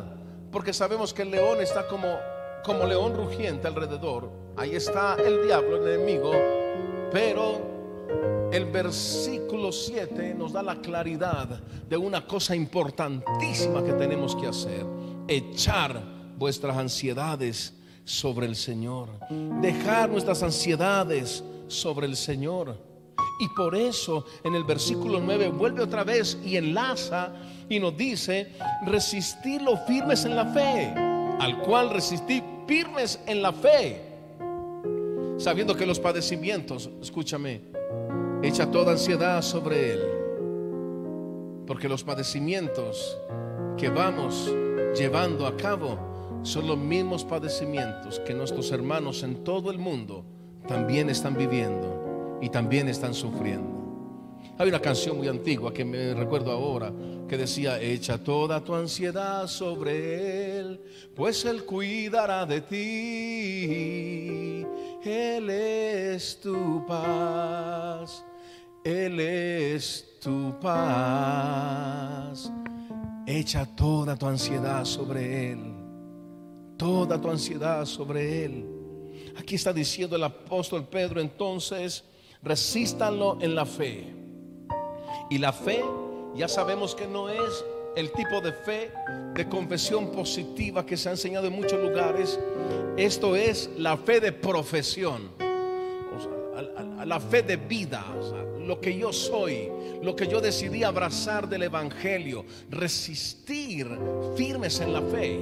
[0.51, 2.17] porque sabemos que el león está como,
[2.63, 4.29] como león rugiente alrededor.
[4.57, 6.31] Ahí está el diablo, el enemigo,
[7.11, 11.47] pero el versículo 7 nos da la claridad
[11.89, 14.85] de una cosa importantísima que tenemos que hacer.
[15.27, 16.01] Echar
[16.37, 17.73] vuestras ansiedades
[18.05, 19.09] sobre el Señor.
[19.61, 22.77] Dejar nuestras ansiedades sobre el Señor.
[23.39, 27.33] Y por eso en el versículo 9 vuelve otra vez y enlaza
[27.69, 28.53] y nos dice,
[28.85, 30.93] resistir los firmes en la fe,
[31.39, 34.06] al cual resistir firmes en la fe,
[35.37, 37.61] sabiendo que los padecimientos, escúchame,
[38.43, 40.01] Echa toda ansiedad sobre Él.
[41.65, 43.17] Porque los padecimientos
[43.75, 44.53] que vamos
[44.95, 45.97] llevando a cabo
[46.43, 50.23] son los mismos padecimientos que nuestros hermanos en todo el mundo
[50.67, 53.75] también están viviendo y también están sufriendo.
[54.59, 56.93] Hay una canción muy antigua que me recuerdo ahora
[57.27, 60.79] que decía, echa toda tu ansiedad sobre Él,
[61.15, 64.63] pues Él cuidará de ti.
[65.03, 68.23] Él es tu paz,
[68.83, 72.51] Él es tu paz.
[73.25, 75.59] Echa toda tu ansiedad sobre Él,
[76.77, 78.65] toda tu ansiedad sobre Él.
[79.37, 82.03] Aquí está diciendo el apóstol Pedro entonces,
[82.41, 84.13] resístanlo en la fe.
[85.29, 85.83] Y la fe
[86.35, 87.65] ya sabemos que no es
[87.97, 88.91] el tipo de fe
[89.33, 92.39] de confesión positiva que se ha enseñado en muchos lugares.
[92.95, 95.31] Esto es la fe de profesión,
[97.03, 98.05] la fe de vida,
[98.59, 99.71] lo que yo soy,
[100.03, 103.89] lo que yo decidí abrazar del Evangelio, resistir
[104.35, 105.39] firmes en la fe.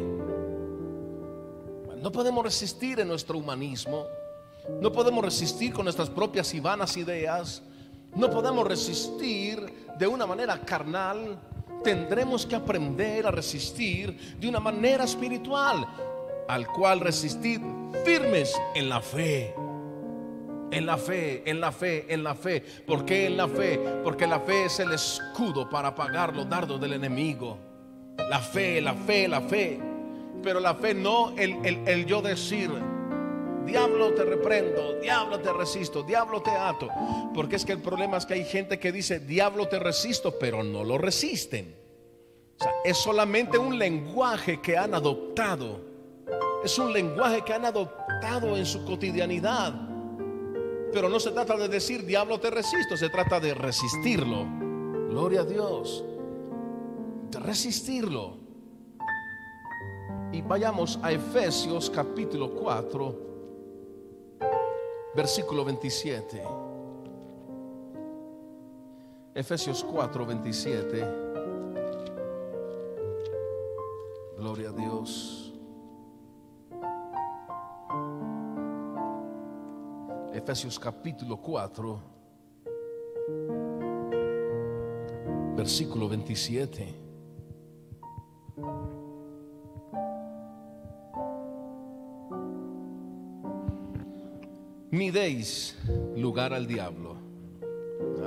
[1.97, 4.05] No podemos resistir en nuestro humanismo,
[4.79, 7.61] no podemos resistir con nuestras propias y vanas ideas
[8.15, 9.59] no podemos resistir
[9.99, 11.37] de una manera carnal.
[11.85, 15.85] Tendremos que aprender a resistir de una manera espiritual,
[16.47, 17.61] al cual resistir
[18.03, 19.53] firmes en la fe.
[20.71, 22.61] En la fe, en la fe, en la fe.
[22.87, 23.79] ¿Por qué en la fe?
[24.03, 27.59] Porque la fe es el escudo para apagar los dardos del enemigo.
[28.31, 29.79] La fe, la fe, la fe.
[30.41, 32.71] Pero la fe no el, el, el yo decir,
[33.65, 36.87] diablo te reprendo, diablo te resisto, diablo te ato.
[37.33, 40.63] Porque es que el problema es que hay gente que dice, diablo te resisto, pero
[40.63, 41.75] no lo resisten.
[42.57, 45.81] O sea, es solamente un lenguaje que han adoptado.
[46.63, 49.73] Es un lenguaje que han adoptado en su cotidianidad.
[50.93, 54.45] Pero no se trata de decir, diablo te resisto, se trata de resistirlo.
[55.09, 56.05] Gloria a Dios.
[57.31, 58.37] De resistirlo.
[60.31, 63.34] Y vayamos a Efesios capítulo 4
[65.15, 66.43] versículo 27.
[69.33, 71.05] Efesios 4, 27.
[74.37, 75.53] Gloria a Dios.
[80.33, 81.99] Efesios capítulo 4,
[85.55, 87.04] versículo 27.
[94.95, 95.75] Ni deis
[96.15, 97.17] lugar al diablo.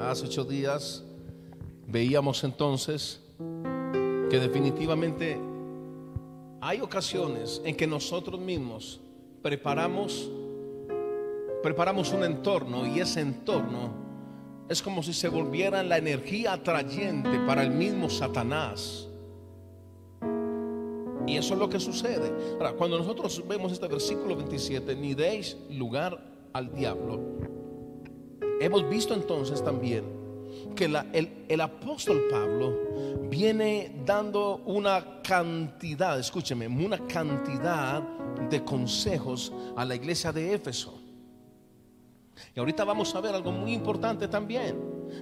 [0.03, 1.03] Hace ocho días
[1.87, 3.21] veíamos entonces
[4.31, 5.41] que definitivamente
[6.61, 9.01] hay ocasiones en que nosotros mismos
[9.43, 10.31] preparamos
[11.63, 13.91] preparamos un entorno y ese entorno
[14.69, 19.09] es como si se volviera la energía atrayente para el mismo Satanás.
[21.27, 22.33] Y eso es lo que sucede.
[22.55, 27.21] Ahora, cuando nosotros vemos este versículo 27, ni deis lugar al diablo.
[28.61, 30.05] Hemos visto entonces también
[30.75, 32.77] que el, el, apóstol Pablo
[33.31, 38.03] viene dando una cantidad, escúcheme, una cantidad
[38.51, 41.01] de consejos a la iglesia de Éfeso.
[42.55, 44.77] Y ahorita vamos a ver algo muy importante también.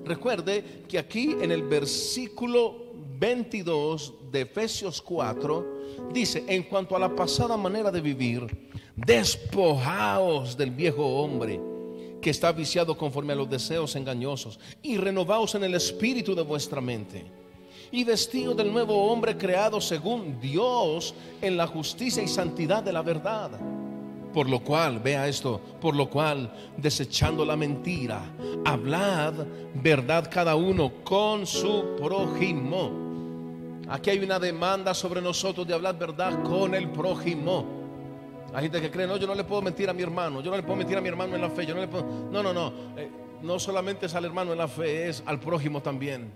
[0.04, 2.85] Recuerde que aquí en el versículo
[3.18, 10.70] 22 de Efesios 4 dice, en cuanto a la pasada manera de vivir, despojaos del
[10.70, 11.60] viejo hombre
[12.20, 16.80] que está viciado conforme a los deseos engañosos y renovaos en el espíritu de vuestra
[16.80, 17.24] mente
[17.90, 23.02] y vestidos del nuevo hombre creado según Dios en la justicia y santidad de la
[23.02, 23.50] verdad.
[24.32, 28.20] Por lo cual, vea esto, por lo cual, desechando la mentira,
[28.66, 29.32] hablad
[29.74, 33.05] verdad cada uno con su prójimo.
[33.88, 37.64] Aquí hay una demanda sobre nosotros de hablar verdad con el prójimo.
[38.52, 40.56] Hay gente que cree, no, yo no le puedo mentir a mi hermano, yo no
[40.56, 42.04] le puedo mentir a mi hermano en la fe, yo no le puedo...
[42.30, 42.72] No, no, no.
[42.96, 43.10] Eh,
[43.42, 46.32] no solamente es al hermano en la fe, es al prójimo también.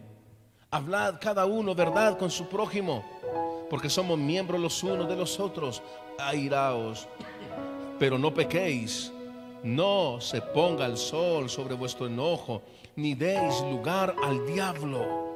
[0.71, 3.05] Hablad cada uno verdad con su prójimo,
[3.69, 5.83] porque somos miembros los unos de los otros.
[6.19, 7.09] Airaos,
[7.99, 9.13] pero no pequéis.
[9.65, 12.63] No se ponga el sol sobre vuestro enojo,
[12.97, 15.30] ni deis lugar al diablo.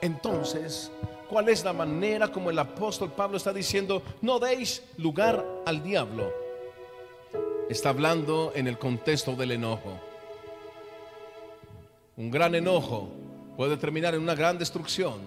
[0.00, 0.90] Entonces,
[1.28, 6.32] ¿Cuál es la manera como el apóstol Pablo está diciendo, no deis lugar al diablo?
[7.68, 10.00] Está hablando en el contexto del enojo.
[12.16, 13.10] Un gran enojo
[13.58, 15.20] puede terminar en una gran destrucción.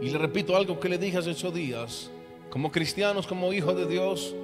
[0.00, 2.10] Y le repito algo que le dije hace ocho días.
[2.48, 4.34] Como cristianos, como hijos de Dios,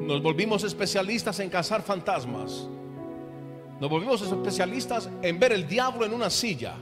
[0.00, 2.66] nos volvimos especialistas en cazar fantasmas.
[3.78, 6.74] Nos volvimos especialistas en ver el diablo en una silla.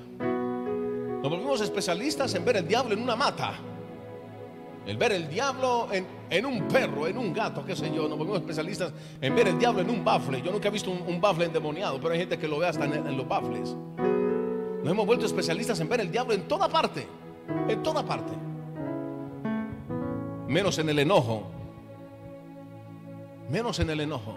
[1.22, 3.54] Nos volvimos especialistas en ver el diablo en una mata.
[4.84, 8.08] El ver el diablo en, un perro, en un gato, qué sé yo.
[8.08, 10.42] Nos volvemos especialistas en ver el diablo en un bafle.
[10.42, 13.16] Yo nunca he visto un, bafle endemoniado, pero hay gente que lo ve hasta en,
[13.16, 13.76] los bafles.
[14.82, 17.06] Nos hemos vuelto especialistas en ver el diablo en toda parte.
[17.68, 18.32] En toda parte.
[20.48, 21.44] Menos en el enojo.
[23.48, 24.34] Menos en el enojo.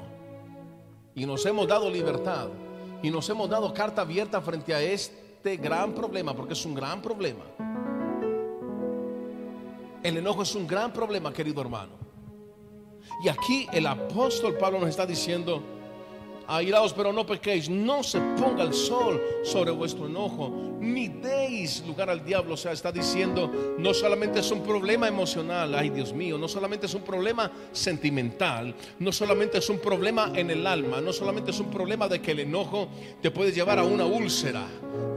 [1.16, 2.50] Y nos hemos dado libertad.
[3.02, 5.25] Y nos hemos dado carta abierta frente a este
[5.56, 7.46] gran problema, porque es un gran problema.
[10.02, 11.94] El enojo es un gran problema, querido hermano.
[13.24, 15.62] Y aquí el apóstol Pablo nos está diciendo,
[16.48, 22.10] airaos pero no pequéis, no se ponga el sol sobre vuestro enojo, ni deis lugar
[22.10, 22.54] al diablo.
[22.54, 26.86] O sea, está diciendo, no solamente es un problema emocional, ay Dios mío, no solamente
[26.86, 31.60] es un problema sentimental, no solamente es un problema en el alma, no solamente es
[31.60, 32.88] un problema de que el enojo
[33.22, 34.66] te puede llevar a una úlcera,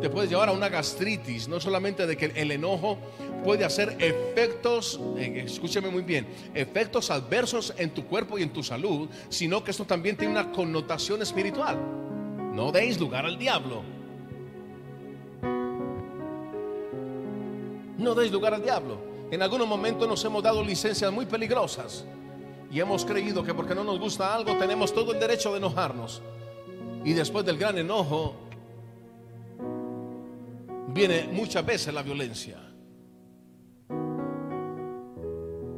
[0.00, 2.98] te puede llevar a una gastritis, no solamente de que el enojo
[3.44, 8.62] puede hacer efectos, eh, escúcheme muy bien, efectos adversos en tu cuerpo y en tu
[8.62, 11.78] salud, sino que esto también tiene una connotación espiritual.
[12.52, 13.82] No deis lugar al diablo.
[17.98, 18.98] No deis lugar al diablo.
[19.30, 22.06] En algunos momentos nos hemos dado licencias muy peligrosas
[22.70, 26.22] y hemos creído que porque no nos gusta algo tenemos todo el derecho de enojarnos.
[27.04, 28.36] Y después del gran enojo
[30.88, 32.58] viene muchas veces la violencia.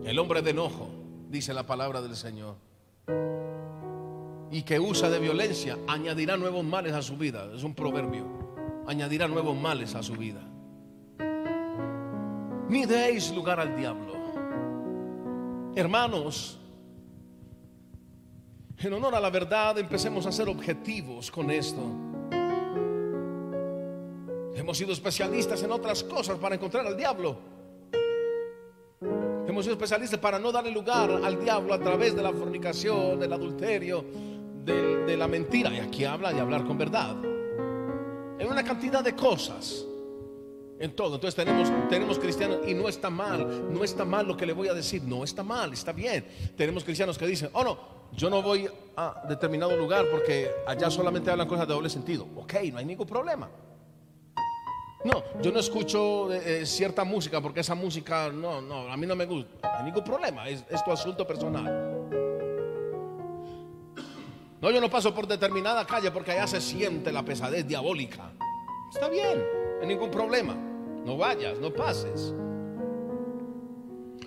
[0.04, 0.88] El hombre de enojo,
[1.28, 2.56] dice la palabra del Señor,
[4.50, 7.48] y que usa de violencia, añadirá nuevos males a su vida.
[7.54, 8.26] Es un proverbio.
[8.86, 10.40] Añadirá nuevos males a su vida.
[12.68, 14.14] Ni deis lugar al diablo.
[15.76, 16.58] Hermanos,
[18.78, 21.82] en honor a la verdad, empecemos a ser objetivos con esto.
[24.56, 27.38] Hemos sido especialistas en otras cosas para encontrar al diablo.
[29.46, 33.32] Hemos sido especialistas para no darle lugar al diablo a través de la fornicación, del
[33.32, 34.04] adulterio,
[34.64, 35.70] de, la mentira.
[35.70, 37.16] Y aquí habla de hablar con verdad.
[38.38, 39.84] En una cantidad de cosas.
[40.78, 41.16] En todo.
[41.16, 43.72] Entonces tenemos, tenemos cristianos y no está mal.
[43.72, 45.02] No está mal lo que le voy a decir.
[45.02, 46.24] No está mal, está bien.
[46.56, 47.78] Tenemos cristianos que dicen, oh no,
[48.12, 52.26] yo no voy a determinado lugar porque allá solamente hablan cosas de doble sentido.
[52.36, 53.48] Ok, no hay ningún problema.
[55.02, 59.06] No, yo no escucho eh, eh, cierta música porque esa música, no, no, a mí
[59.06, 59.50] no me gusta.
[59.62, 61.89] No hay ningún problema, es, tu asunto personal.
[64.60, 68.32] No, yo no paso por determinada calle porque allá se siente la pesadez diabólica.
[68.92, 70.54] Está bien, no hay ningún problema.
[70.54, 72.34] No vayas, no pases.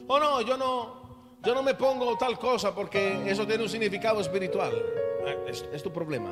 [0.08, 1.04] Oh no, yo no,
[1.44, 4.74] yo no me pongo tal cosa porque eso tiene un significado espiritual.
[5.26, 6.32] Ah, es tu problema.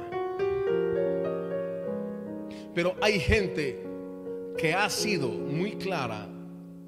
[2.73, 3.85] Pero hay gente
[4.57, 6.27] que ha sido muy clara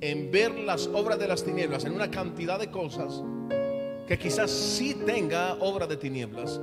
[0.02, 3.24] en ver las obras de las tinieblas en una cantidad de cosas
[4.08, 6.60] que quizás sí tenga obra de tinieblas,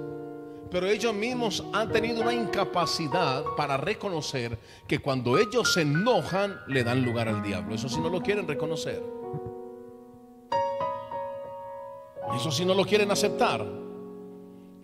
[0.70, 6.84] pero ellos mismos han tenido una incapacidad para reconocer que cuando ellos se enojan le
[6.84, 7.74] dan lugar al diablo.
[7.74, 9.02] Eso si no lo quieren reconocer.
[12.36, 13.66] Eso si no lo quieren aceptar.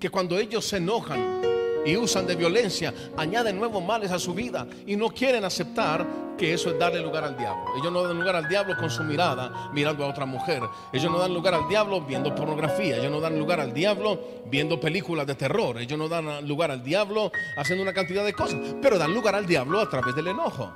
[0.00, 1.40] Que cuando ellos se enojan
[1.86, 6.04] y usan de violencia, añaden nuevos males a su vida y no quieren aceptar
[6.36, 7.64] que eso es darle lugar al diablo.
[7.80, 10.62] Ellos no dan lugar al diablo con su mirada mirando a otra mujer.
[10.92, 12.96] Ellos no dan lugar al diablo viendo pornografía.
[12.96, 15.78] Ellos no dan lugar al diablo viendo películas de terror.
[15.78, 18.58] Ellos no dan lugar al diablo haciendo una cantidad de cosas.
[18.82, 20.70] Pero dan lugar al diablo a través del enojo.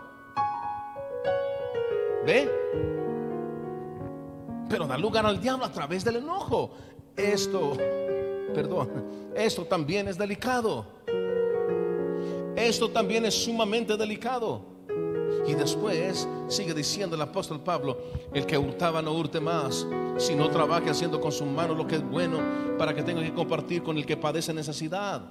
[2.24, 2.50] ¿Ve?
[4.68, 6.70] Pero dan lugar al diablo a través del enojo.
[7.16, 7.76] Esto
[8.54, 8.88] perdón,
[9.34, 10.86] esto también es delicado.
[12.56, 14.62] Esto también es sumamente delicado.
[15.46, 17.98] Y después sigue diciendo el apóstol Pablo,
[18.34, 19.86] el que hurtaba no hurte más,
[20.18, 22.38] sino trabaje haciendo con su mano lo que es bueno
[22.78, 25.22] para que tenga que compartir con el que padece necesidad.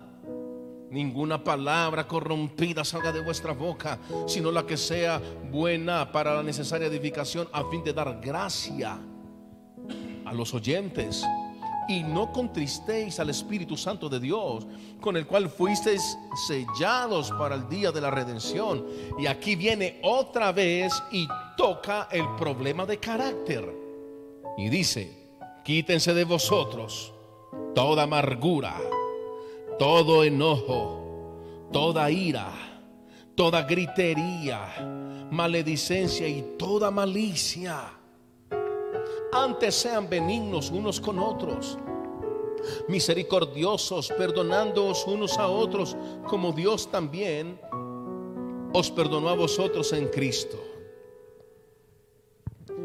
[0.90, 6.88] Ninguna palabra corrompida salga de vuestra boca, sino la que sea buena para la necesaria
[6.88, 8.98] edificación a fin de dar gracia
[10.26, 11.24] a los oyentes
[11.90, 14.66] y no contristéis al Espíritu Santo de Dios,
[15.02, 16.18] con el cual fuisteis
[16.48, 18.86] sellados para el día de la redención.
[19.18, 21.28] Y aquí viene otra vez y
[21.58, 23.76] toca el problema de carácter.
[24.56, 25.32] Y dice,
[25.66, 27.12] quítense de vosotros
[27.74, 28.76] toda amargura,
[29.80, 31.40] todo enojo,
[31.74, 32.52] toda ira,
[33.34, 37.99] toda gritería, maledicencia y toda malicia
[39.32, 41.78] antes sean benignos unos con otros,
[42.88, 45.96] misericordiosos, perdonándoos unos a otros,
[46.28, 47.60] como Dios también
[48.74, 50.58] os perdonó a vosotros en Cristo.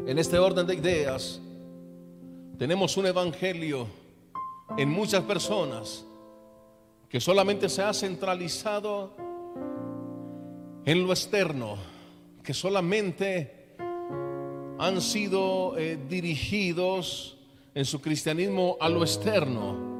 [0.07, 1.41] En este orden de ideas,
[2.57, 3.85] Tenemos un evangelio
[4.77, 6.05] en muchas personas
[7.09, 9.11] que solamente se ha centralizado
[10.85, 11.75] en lo externo,
[12.41, 13.54] que solamente
[14.77, 17.37] han sido eh, dirigidos
[17.73, 19.95] en su cristianismo a lo externo.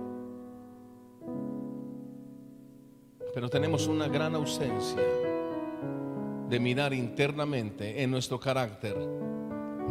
[3.33, 5.01] Pero tenemos una gran ausencia
[6.49, 8.95] de mirar internamente en nuestro carácter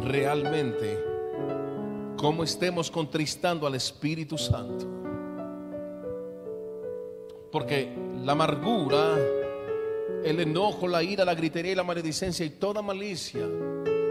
[0.01, 0.99] realmente
[2.17, 4.87] cómo estemos contristando al Espíritu Santo.
[7.51, 9.15] Porque la amargura,
[10.23, 13.47] el enojo, la ira, la gritería y la maledicencia y toda malicia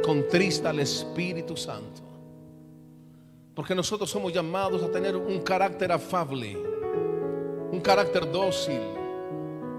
[0.05, 2.03] contrista al Espíritu Santo.
[3.55, 6.59] Porque nosotros somos llamados a tener un carácter afable,
[7.73, 8.81] un carácter dócil,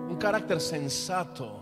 [0.10, 1.60] un carácter sensato,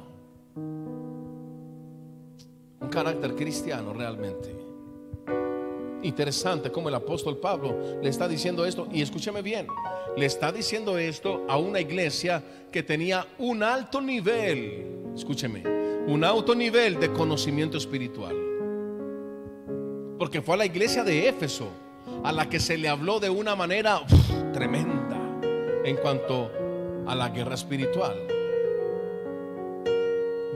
[2.80, 4.56] un carácter cristiano realmente.
[6.04, 9.68] Interesante como el apóstol Pablo le está diciendo esto, y escúcheme bien,
[10.16, 12.42] le está diciendo esto a una iglesia
[12.72, 15.64] que tenía un alto nivel, escúcheme,
[16.08, 18.53] un alto nivel de conocimiento espiritual.
[20.24, 21.68] Porque fue a la iglesia de Éfeso
[22.24, 24.06] a la que se le habló de una manera
[24.54, 25.18] tremenda
[25.84, 26.50] en cuanto
[27.06, 28.16] a la guerra espiritual.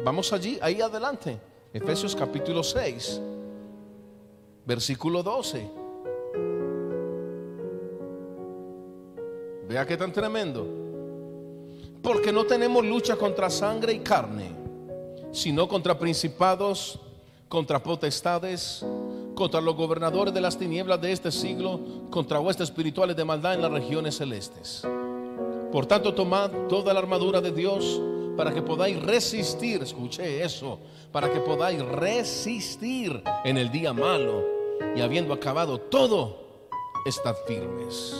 [0.05, 1.38] Vamos allí, ahí adelante.
[1.74, 3.20] Efesios capítulo 6,
[4.65, 5.70] versículo 12.
[9.68, 10.65] Vea qué tan tremendo.
[12.01, 14.49] Porque no tenemos lucha contra sangre y carne,
[15.34, 17.01] sino contra principados,
[17.49, 18.85] contra potestades,
[19.35, 21.79] contra los gobernadores de las tinieblas de este siglo,
[22.09, 24.85] contra huestes espirituales de maldad en las regiones celestes.
[25.71, 28.01] Por tanto, tomad toda la armadura de Dios
[28.35, 30.79] para que podáis resistir, escuché eso,
[31.11, 34.43] para que podáis resistir en el día malo
[34.95, 36.69] y habiendo acabado todo,
[37.05, 38.15] estad firmes.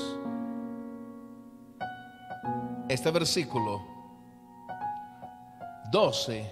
[2.90, 3.82] Este versículo
[5.92, 6.50] 12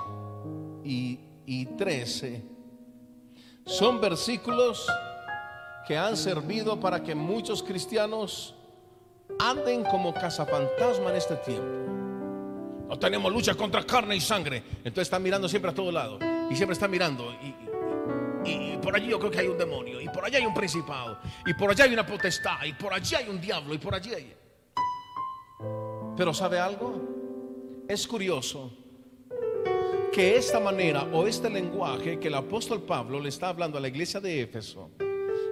[0.84, 2.55] y, y 13
[3.66, 4.88] son versículos
[5.88, 8.56] que han servido para que muchos cristianos
[9.40, 11.86] anden como cazafantasma en este tiempo.
[12.88, 14.64] No tenemos lucha contra carne y sangre.
[14.78, 16.22] Entonces están mirando siempre a todos lados.
[16.50, 17.34] Y siempre están mirando.
[17.42, 17.56] Y,
[18.50, 20.00] y, por allí yo creo que hay un demonio.
[20.00, 21.20] Y por allá hay un principado.
[21.46, 22.64] Y por allá hay una potestad.
[22.64, 23.74] Y por allí hay un diablo.
[23.74, 24.36] Y por allí hay...
[26.16, 27.02] Pero ¿sabe algo?
[27.88, 28.72] Es curioso
[30.16, 33.90] que esta manera o este lenguaje que el apóstol Pablo le está hablando a la
[33.90, 34.92] iglesia de Éfeso,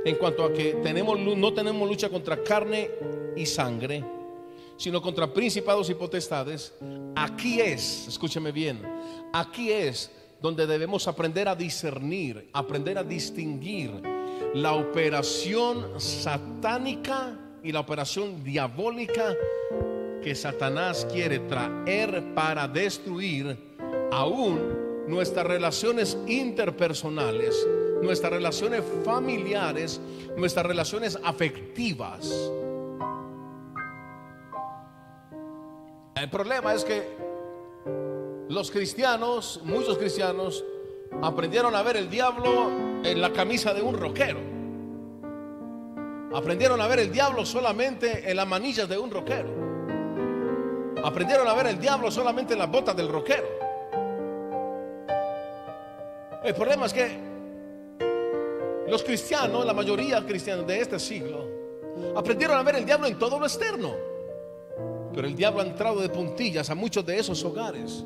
[0.05, 2.89] en cuanto a que tenemos, no tenemos lucha contra carne
[3.35, 4.01] y sangre,
[4.77, 6.73] sino contra principados y potestades,
[7.13, 8.81] aquí es, escúcheme bien,
[9.33, 10.09] aquí es
[10.41, 13.91] donde debemos aprender a discernir, aprender a distinguir
[14.53, 19.35] la operación satánica y la operación diabólica
[20.23, 23.72] que Satanás quiere traer para destruir
[24.13, 27.67] aún nuestras relaciones interpersonales,
[28.01, 29.99] nuestras relaciones familiares,
[30.37, 32.31] nuestras relaciones afectivas.
[36.15, 37.03] El problema es que
[38.49, 40.63] los cristianos, muchos cristianos,
[41.21, 42.69] aprendieron a ver el diablo
[43.03, 44.39] en la camisa de un roquero.
[46.33, 49.49] Aprendieron a ver el diablo solamente en las manillas de un roquero.
[51.03, 53.62] Aprendieron a ver el diablo solamente en las botas del roquero.
[56.43, 57.33] El problema es que
[58.87, 61.47] los cristianos, la mayoría cristianos de este siglo,
[62.15, 63.93] aprendieron a ver el diablo en todo lo externo.
[65.13, 68.03] Pero el diablo ha entrado de puntillas a muchos de esos hogares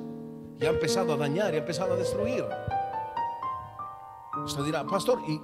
[0.60, 2.46] y ha empezado a dañar y ha empezado a destruir.
[4.46, 5.42] Usted dirá, pastor, ¿y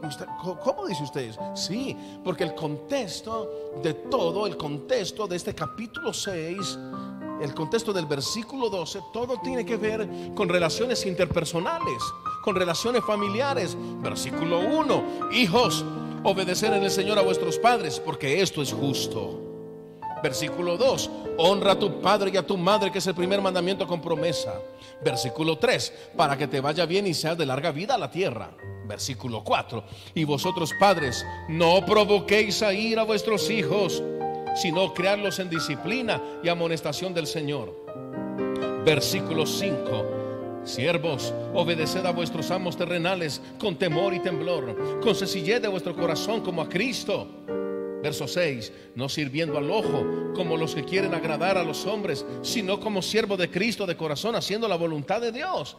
[0.64, 1.36] cómo dice usted?
[1.56, 6.78] Sí, porque el contexto de todo, el contexto de este capítulo 6
[7.42, 12.02] el contexto del versículo 12, todo tiene que ver con relaciones interpersonales,
[12.44, 13.76] con relaciones familiares.
[14.02, 15.84] Versículo 1, hijos,
[16.24, 19.40] obedecer en el Señor a vuestros padres, porque esto es justo.
[20.22, 23.88] Versículo 2, honra a tu padre y a tu madre, que es el primer mandamiento
[23.88, 24.54] con promesa.
[25.04, 28.52] Versículo 3, para que te vaya bien y seas de larga vida a la tierra.
[28.86, 34.04] Versículo 4, y vosotros padres, no provoquéis a ir a vuestros hijos
[34.56, 37.74] sino crearlos en disciplina y amonestación del Señor.
[38.86, 40.23] Versículo 5.
[40.64, 46.42] Siervos, obedeced a vuestros amos terrenales con temor y temblor, con sencillez de vuestro corazón
[46.42, 47.28] como a Cristo.
[48.02, 52.80] Verso 6, no sirviendo al ojo como los que quieren agradar a los hombres, sino
[52.80, 55.78] como siervo de Cristo de corazón, haciendo la voluntad de Dios.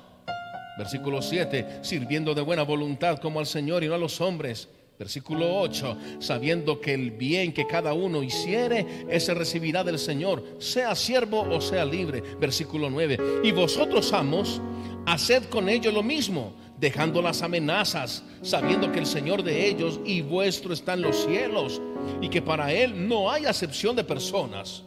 [0.78, 5.58] Versículo 7, sirviendo de buena voluntad como al Señor y no a los hombres Versículo
[5.60, 11.40] 8, sabiendo que el bien que cada uno hiciere, ese recibirá del Señor, sea siervo
[11.40, 12.22] o sea libre.
[12.38, 14.60] Versículo 9, y vosotros amos,
[15.06, 20.20] haced con ellos lo mismo, dejando las amenazas, sabiendo que el Señor de ellos y
[20.20, 21.82] vuestro está en los cielos,
[22.20, 24.84] y que para Él no hay acepción de personas.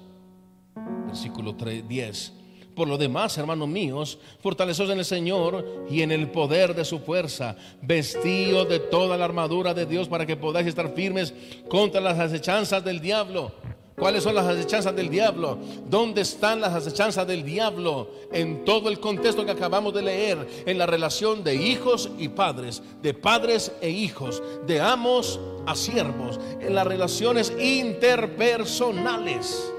[1.07, 2.36] Versículo 3, 10
[2.77, 6.99] por lo demás, hermanos míos, fortaleceos en el Señor y en el poder de su
[6.99, 11.33] fuerza, vestidos de toda la armadura de Dios para que podáis estar firmes
[11.67, 13.51] contra las acechanzas del diablo.
[13.95, 15.57] ¿Cuáles son las acechanzas del diablo?
[15.89, 18.11] ¿Dónde están las acechanzas del diablo?
[18.31, 22.83] En todo el contexto que acabamos de leer, en la relación de hijos y padres,
[23.01, 29.73] de padres e hijos, de amos a siervos, en las relaciones interpersonales.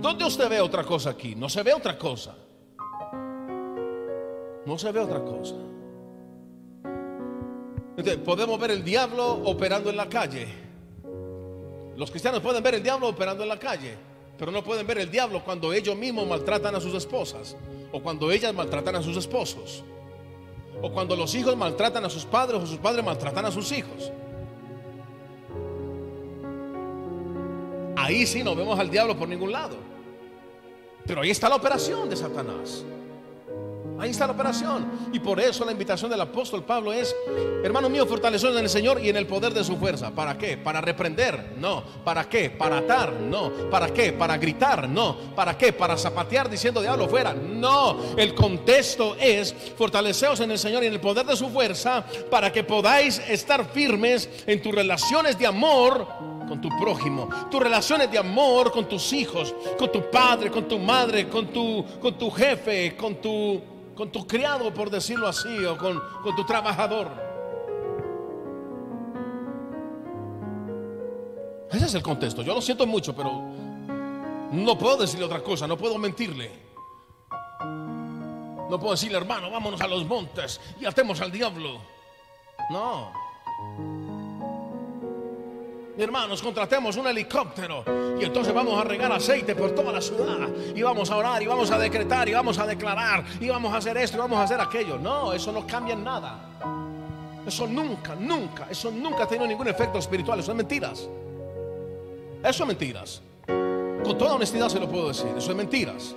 [0.00, 1.34] ¿Dónde usted ve otra cosa aquí?
[1.34, 2.34] No se ve otra cosa.
[4.64, 5.54] No se ve otra cosa.
[8.24, 10.46] podemos ver el diablo operando en la calle.
[11.96, 13.96] Los cristianos pueden ver el diablo operando en la calle,
[14.38, 17.56] pero no pueden ver el diablo cuando ellos mismos maltratan a sus esposas,
[17.90, 19.82] o cuando ellas maltratan a sus esposos,
[20.80, 24.12] o cuando los hijos maltratan a sus padres, o sus padres maltratan a sus hijos.
[27.98, 29.76] Ahí sí no vemos al diablo por ningún lado.
[31.04, 32.84] Pero ahí está la operación de Satanás.
[33.98, 35.10] Ahí está la operación.
[35.12, 37.14] Y por eso la invitación del apóstol Pablo es,
[37.64, 40.12] hermano mío, fortaleceos en el Señor y en el poder de su fuerza.
[40.12, 40.56] ¿Para qué?
[40.56, 41.54] ¿Para reprender?
[41.58, 41.82] No.
[42.04, 42.50] ¿Para qué?
[42.50, 43.14] ¿Para atar?
[43.14, 43.50] No.
[43.68, 44.12] ¿Para qué?
[44.12, 44.88] ¿Para gritar?
[44.88, 45.16] No.
[45.34, 45.72] ¿Para qué?
[45.72, 47.34] ¿Para zapatear diciendo diablo fuera?
[47.34, 48.14] No.
[48.16, 52.52] El contexto es, fortaleceos en el Señor y en el poder de su fuerza para
[52.52, 58.18] que podáis estar firmes en tus relaciones de amor con tu prójimo, tus relaciones de
[58.18, 62.96] amor con tus hijos, con tu padre, con tu madre, con tu, con tu jefe,
[62.96, 63.60] con tu,
[63.94, 67.08] con tu criado, por decirlo así, o con, con tu trabajador.
[71.70, 72.42] Ese es el contexto.
[72.42, 73.30] Yo lo siento mucho, pero
[74.50, 76.66] no puedo decirle otra cosa, no puedo mentirle.
[77.60, 81.78] No puedo decirle, hermano, vámonos a los montes y atemos al diablo.
[82.70, 83.12] No
[86.02, 87.84] hermanos, contratemos un helicóptero
[88.20, 91.46] y entonces vamos a regar aceite por toda la ciudad y vamos a orar y
[91.46, 94.44] vamos a decretar y vamos a declarar y vamos a hacer esto y vamos a
[94.44, 94.98] hacer aquello.
[94.98, 96.38] No, eso no cambia en nada.
[97.46, 100.38] Eso nunca, nunca, eso nunca ha tenido ningún efecto espiritual.
[100.38, 101.08] Eso es mentiras.
[102.44, 103.22] Eso es mentiras.
[103.46, 105.32] Con toda honestidad se lo puedo decir.
[105.36, 106.14] Eso es mentiras.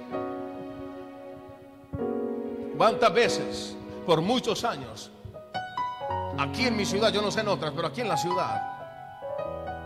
[2.78, 3.76] ¿Cuántas veces,
[4.06, 5.12] por muchos años,
[6.38, 8.71] aquí en mi ciudad, yo no sé en otras, pero aquí en la ciudad,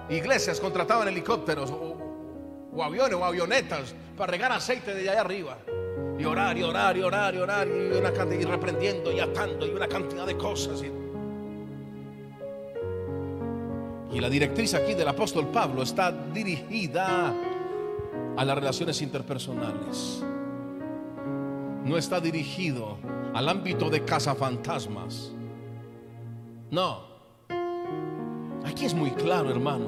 [0.10, 5.58] Iglesias contrataban helicópteros o, aviones o avionetas para regar aceite de allá arriba.
[6.18, 9.66] Y orar, y orar, y orar, y orar, y, una cantidad, y reprendiendo, y atando,
[9.66, 10.82] y una cantidad de cosas.
[10.84, 10.92] Y,
[14.20, 17.34] la directriz aquí del apóstol Pablo está dirigida
[18.38, 20.24] a las relaciones interpersonales.
[21.84, 22.98] No está dirigido
[23.34, 25.34] al ámbito de cazafantasmas.
[26.72, 27.15] No.
[28.66, 29.86] Aquí es muy claro, hermano.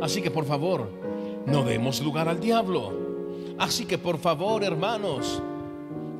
[0.00, 0.88] Así que por favor,
[1.46, 2.92] no demos lugar al diablo.
[3.58, 5.42] Así que por favor, hermanos,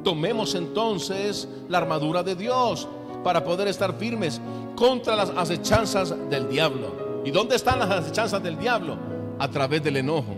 [0.02, 2.88] tomemos entonces la armadura de Dios
[3.22, 4.40] para poder estar firmes
[4.76, 7.22] contra las acechanzas del diablo.
[7.24, 8.98] ¿Y dónde están las acechanzas del diablo?
[9.38, 10.34] A través del enojo,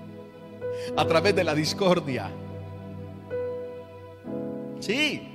[0.96, 2.30] a través de la discordia.
[4.78, 5.26] Sí,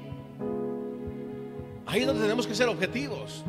[1.85, 3.43] ahí es donde tenemos que ser objetivos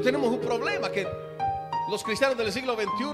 [0.00, 1.06] tenemos un problema que
[1.90, 3.04] los cristianos del siglo XXI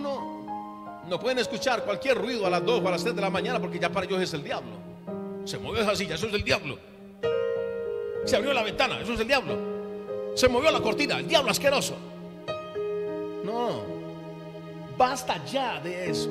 [1.09, 3.61] no pueden escuchar cualquier ruido a las 2 o a las 3 de la mañana
[3.61, 4.73] porque ya para ellos es el diablo.
[5.45, 6.79] Se movió esa silla, eso es el diablo.
[8.25, 9.57] Se abrió la ventana, eso es el diablo.
[10.35, 11.97] Se movió la cortina, el diablo asqueroso.
[13.45, 13.83] No,
[14.97, 16.31] basta ya de eso.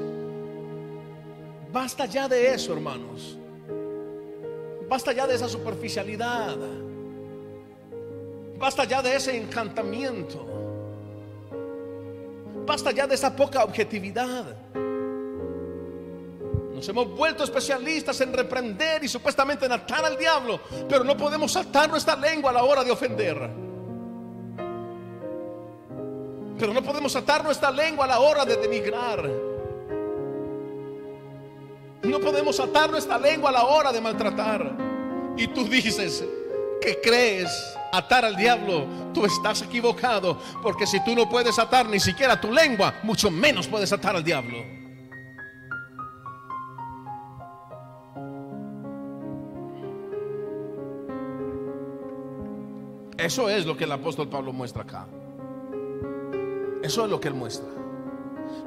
[1.71, 3.37] Basta ya de eso, hermanos.
[4.87, 6.57] Basta ya de esa superficialidad.
[8.59, 10.45] Basta ya de ese encantamiento.
[12.65, 14.45] Basta ya de esa poca objetividad.
[16.75, 21.51] Nos hemos vuelto especialistas en reprender y supuestamente en atar al diablo, pero no podemos
[21.53, 23.49] saltar nuestra lengua a la hora de ofender.
[26.59, 29.29] Pero no podemos atar nuestra lengua a la hora de denigrar.
[32.03, 34.71] No podemos atar nuestra lengua a la hora de maltratar.
[35.37, 36.25] Y tú dices
[36.81, 37.49] que crees
[37.91, 40.37] atar al diablo, tú estás equivocado.
[40.61, 44.23] Porque si tú no puedes atar ni siquiera tu lengua, mucho menos puedes atar al
[44.23, 44.79] diablo.
[53.17, 55.05] Eso es lo que el apóstol Pablo muestra acá.
[56.81, 57.67] Eso es lo que él muestra.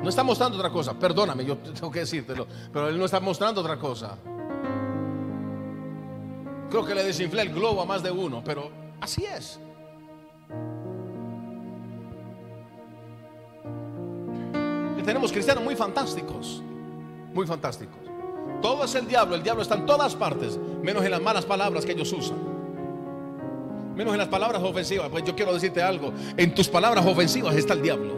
[0.02, 0.92] No está mostrando otra cosa.
[0.92, 2.46] Perdóname, yo tengo que decírtelo.
[2.70, 4.18] Pero él no está mostrando otra cosa.
[6.72, 9.60] Creo que le desinflé el globo a más de uno, pero así es.
[15.04, 16.62] Tenemos cristianos muy fantásticos.
[17.34, 17.98] Muy fantásticos.
[18.62, 19.34] Todo es el diablo.
[19.34, 22.38] El diablo está en todas partes, menos en las malas palabras que ellos usan.
[23.94, 25.10] Menos en las palabras ofensivas.
[25.10, 26.10] Pues yo quiero decirte algo.
[26.38, 28.14] En tus palabras ofensivas está el diablo.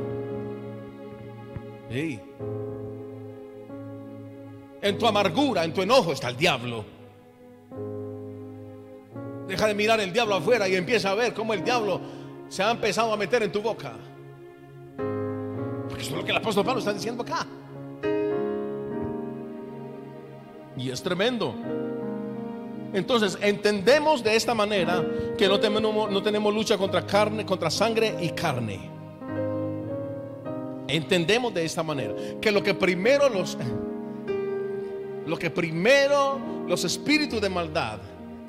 [4.80, 6.84] En tu amargura, en tu enojo está el diablo.
[9.46, 12.00] Deja de mirar el diablo afuera y empieza a ver cómo el diablo
[12.48, 13.92] se ha empezado a meter en tu boca.
[15.88, 17.46] Porque eso es lo que el apóstol Pablo está diciendo acá.
[20.76, 21.54] Y es tremendo.
[22.92, 25.04] Entonces, entendemos de esta manera
[25.36, 28.90] que no tenemos, no tenemos lucha contra carne, contra sangre y carne.
[30.86, 33.56] Entendemos de esta manera que lo que primero los
[35.26, 36.38] lo que primero
[36.68, 37.98] los espíritus de maldad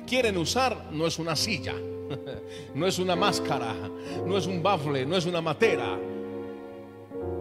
[0.06, 1.74] quieren usar no es una silla,
[2.74, 3.74] no es una máscara,
[4.24, 5.98] no es un bafle, no es una matera.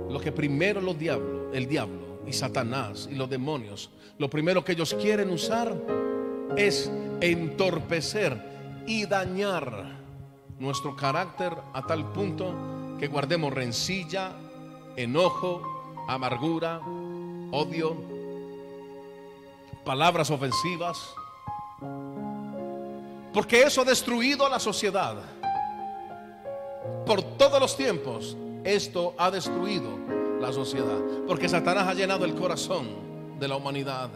[0.10, 4.74] Lo que primero los diablos, el diablo y Satanás y los demonios, lo primero que
[4.74, 5.76] ellos quieren usar
[6.58, 9.96] es entorpecer y dañar
[10.60, 14.32] nuestro carácter a tal punto que guardemos rencilla,
[14.96, 16.80] enojo, amargura,
[17.52, 17.96] odio,
[19.84, 21.14] palabras ofensivas.
[23.36, 25.18] Porque eso ha destruido a la sociedad.
[27.06, 29.90] Por todos los tiempos, esto ha destruido
[30.40, 30.98] la sociedad.
[31.28, 32.88] Porque Satanás ha llenado el corazón
[33.38, 34.10] de la humanidad.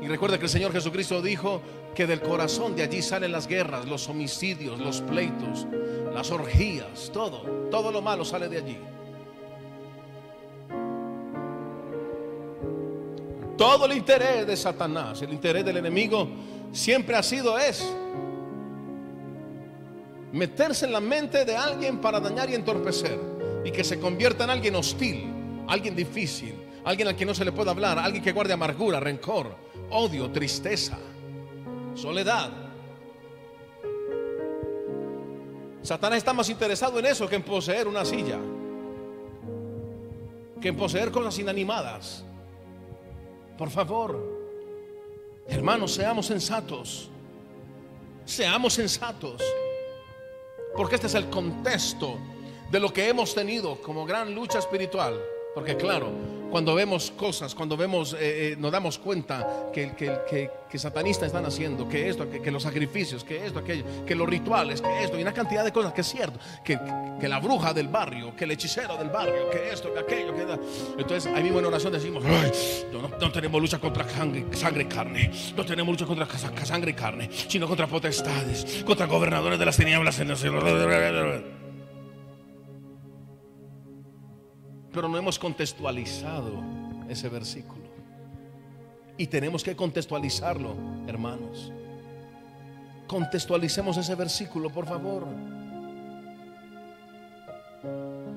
[0.00, 1.62] Y recuerda que el Señor Jesucristo dijo
[1.92, 5.66] que del corazón de allí salen las guerras, los homicidios, los pleitos,
[6.14, 7.40] las orgías, todo,
[7.72, 8.78] todo lo malo sale de allí.
[13.58, 16.28] Todo el interés de Satanás, el interés del enemigo,
[16.72, 17.92] siempre ha sido es
[20.32, 23.18] meterse en la mente de alguien para dañar y entorpecer
[23.64, 25.26] y que se convierta en alguien hostil,
[25.66, 29.54] alguien difícil, alguien al que no se le puede hablar, alguien que guarde amargura, rencor,
[29.90, 30.98] odio, tristeza,
[31.94, 32.50] soledad.
[35.82, 38.38] Satanás está más interesado en eso que en poseer una silla,
[40.60, 42.24] que en poseer cosas inanimadas.
[43.56, 44.39] Por favor,
[45.50, 47.08] hermanos, seamos sensatos.
[48.24, 49.42] Seamos sensatos.
[50.76, 52.18] Porque este es el contexto
[52.70, 55.20] de lo que hemos tenido como gran lucha espiritual.
[55.54, 56.12] Porque claro,
[56.50, 58.18] cuando vemos cosas, cuando vemos, eh,
[58.52, 63.24] eh, nos damos cuenta que, que, que, satanistas están haciendo, que esto, que, los sacrificios,
[63.24, 66.08] que esto, aquello, que los rituales, que esto, y una cantidad de cosas que es
[66.08, 66.78] cierto, que,
[67.28, 70.46] la bruja del barrio, que el hechicero del barrio, que esto, que aquello, que
[70.98, 75.92] entonces ahí mismo en oración decimos, no, tenemos lucha contra sangre, y carne, no tenemos
[75.92, 76.26] lucha contra
[76.64, 81.59] sangre y carne, sino contra potestades, contra gobernadores de las tinieblas en el
[84.92, 86.52] Pero no hemos contextualizado
[87.08, 87.82] ese versículo.
[89.16, 90.74] Y tenemos que contextualizarlo,
[91.06, 91.72] hermanos.
[93.06, 95.26] Contextualicemos ese versículo, por favor.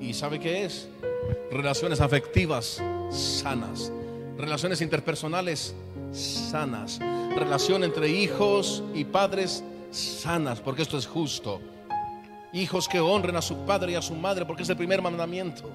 [0.00, 0.88] ¿Y sabe qué es?
[1.50, 3.90] Relaciones afectivas sanas,
[4.36, 5.74] relaciones interpersonales
[6.12, 7.00] sanas,
[7.34, 11.60] relación entre hijos y padres sanas, porque esto es justo.
[12.52, 15.70] Hijos que honren a su padre y a su madre, porque es el primer mandamiento.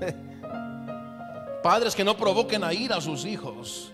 [1.62, 3.92] Padres que no provoquen a ir a sus hijos.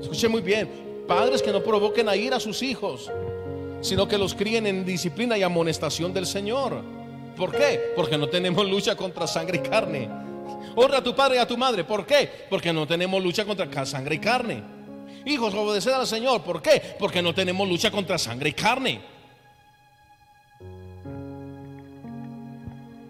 [0.00, 1.04] Escuche muy bien.
[1.06, 3.10] Padres que no provoquen a ir a sus hijos,
[3.80, 6.82] sino que los críen en disciplina y amonestación del Señor.
[7.36, 7.92] ¿Por qué?
[7.96, 10.08] Porque no tenemos lucha contra sangre y carne.
[10.76, 11.84] Honra a tu padre y a tu madre.
[11.84, 12.46] ¿Por qué?
[12.48, 14.62] Porque no tenemos lucha contra sangre y carne.
[15.26, 16.42] Hijos, obedeced al Señor.
[16.42, 16.80] ¿Por qué?
[16.98, 19.13] Porque no tenemos lucha contra sangre y carne.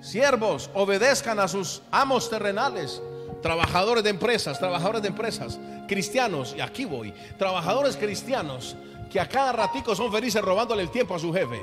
[0.04, 3.00] Siervos, obedezcan a sus amos terrenales.
[3.40, 5.58] Trabajadores de empresas, trabajadores de empresas,
[5.88, 8.76] cristianos, y aquí voy, trabajadores cristianos
[9.10, 11.58] que a cada ratico son felices robándole el tiempo a su jefe,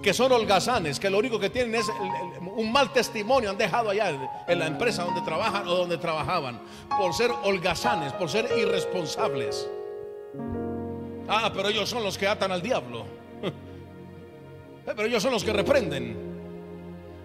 [0.00, 1.86] que son holgazanes, que lo único que tienen es
[2.56, 4.10] un mal testimonio, han dejado allá
[4.46, 6.60] en la empresa donde trabajan o donde trabajaban,
[6.96, 9.68] por ser holgazanes, por ser irresponsables.
[11.28, 13.04] Ah, pero ellos son los que atan al diablo.
[14.86, 16.27] Pero ellos son los que reprenden.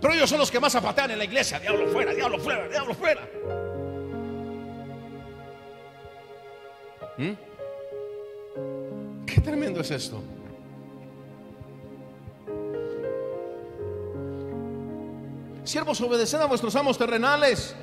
[0.04, 1.62] Pero ellos son los que más zapatean en la iglesia.
[1.62, 3.26] Diablo fuera, diablo fuera, diablo fuera.
[7.18, 7.32] ¿Mm?
[9.26, 10.22] Qué tremendo es esto.
[15.64, 17.74] Siervos, obedeced a vuestros amos terrenales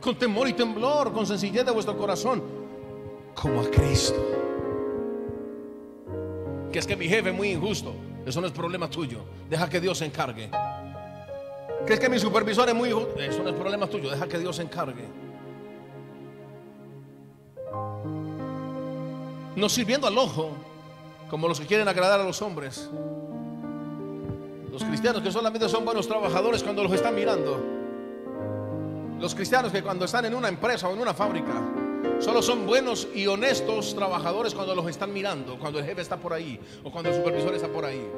[0.00, 2.42] con temor y temblor, con sencillez de vuestro corazón,
[3.34, 4.16] como a Cristo.
[6.72, 7.94] Que es que mi jefe es muy injusto.
[8.24, 9.26] Eso no es problema tuyo.
[9.50, 10.48] Deja que Dios se encargue.
[11.86, 12.88] Que es que mi supervisor es muy.
[12.88, 14.10] Eso no es problema tuyo.
[14.10, 15.04] Deja que Dios se encargue.
[19.56, 20.52] No sirviendo al ojo,
[21.28, 22.88] como los que quieren agradar a los hombres.
[24.70, 27.60] Los cristianos que solamente son buenos trabajadores cuando los están mirando.
[29.18, 31.52] Los cristianos que cuando están en una empresa o en una fábrica,
[32.20, 36.32] solo son buenos y honestos trabajadores cuando los están mirando, cuando el jefe está por
[36.32, 38.08] ahí o cuando el supervisor está por ahí.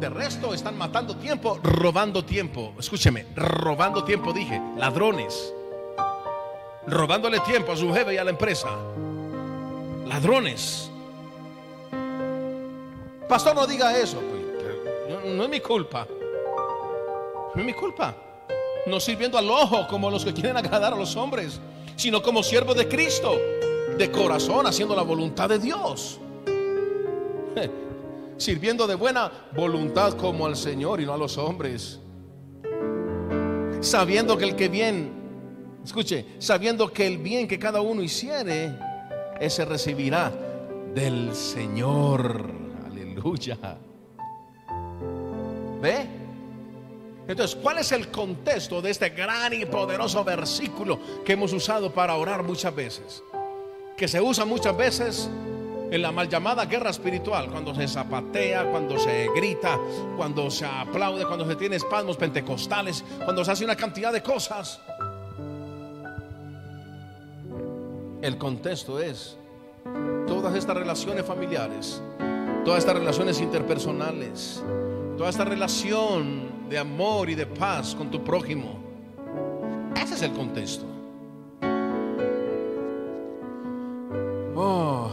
[0.00, 2.72] De resto están matando tiempo, robando tiempo.
[2.78, 5.52] Escúcheme, robando tiempo dije, ladrones.
[6.86, 8.70] Robándole tiempo a su jefe y a la empresa.
[10.06, 10.90] Ladrones.
[13.28, 14.16] Pastor, no diga eso.
[14.18, 16.06] Pues, no es mi culpa.
[17.54, 18.16] No es mi culpa.
[18.86, 21.60] No sirviendo al ojo como los que quieren agradar a los hombres,
[21.96, 23.36] sino como siervo de Cristo,
[23.98, 26.18] de corazón, haciendo la voluntad de Dios.
[28.40, 32.00] Sirviendo de buena voluntad como al Señor y no a los hombres.
[33.82, 35.10] Sabiendo que el que bien,
[35.84, 38.74] escuche, sabiendo que el bien que cada uno hiciere,
[39.38, 40.32] ese recibirá
[40.94, 42.50] del Señor.
[42.86, 43.58] Aleluya.
[45.82, 46.06] ¿Ve?
[47.28, 52.16] Entonces, ¿cuál es el contexto de este gran y poderoso versículo que hemos usado para
[52.16, 53.22] orar muchas veces?
[53.98, 55.28] Que se usa muchas veces
[55.90, 59.78] en la mal llamada guerra espiritual, cuando se zapatea, cuando se grita,
[60.16, 64.80] cuando se aplaude, cuando se tiene espasmos pentecostales, cuando se hace una cantidad de cosas.
[68.22, 69.36] El contexto es
[70.26, 72.00] todas estas relaciones familiares,
[72.64, 74.62] todas estas relaciones interpersonales,
[75.16, 78.78] toda esta relación de amor y de paz con tu prójimo.
[79.96, 80.84] Ese es el contexto.
[84.54, 85.10] Oh.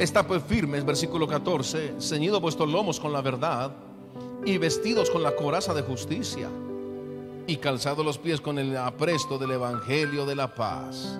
[0.00, 3.70] Está pues firmes, versículo 14, ceñido vuestros lomos con la verdad
[4.46, 6.48] y vestidos con la coraza de justicia
[7.46, 11.18] y calzado los pies con el apresto del Evangelio de la paz.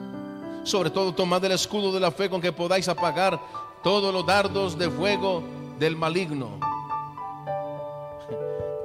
[0.64, 3.38] Sobre todo tomad el escudo de la fe con que podáis apagar
[3.82, 5.42] todos los dardos de fuego
[5.78, 6.58] del maligno.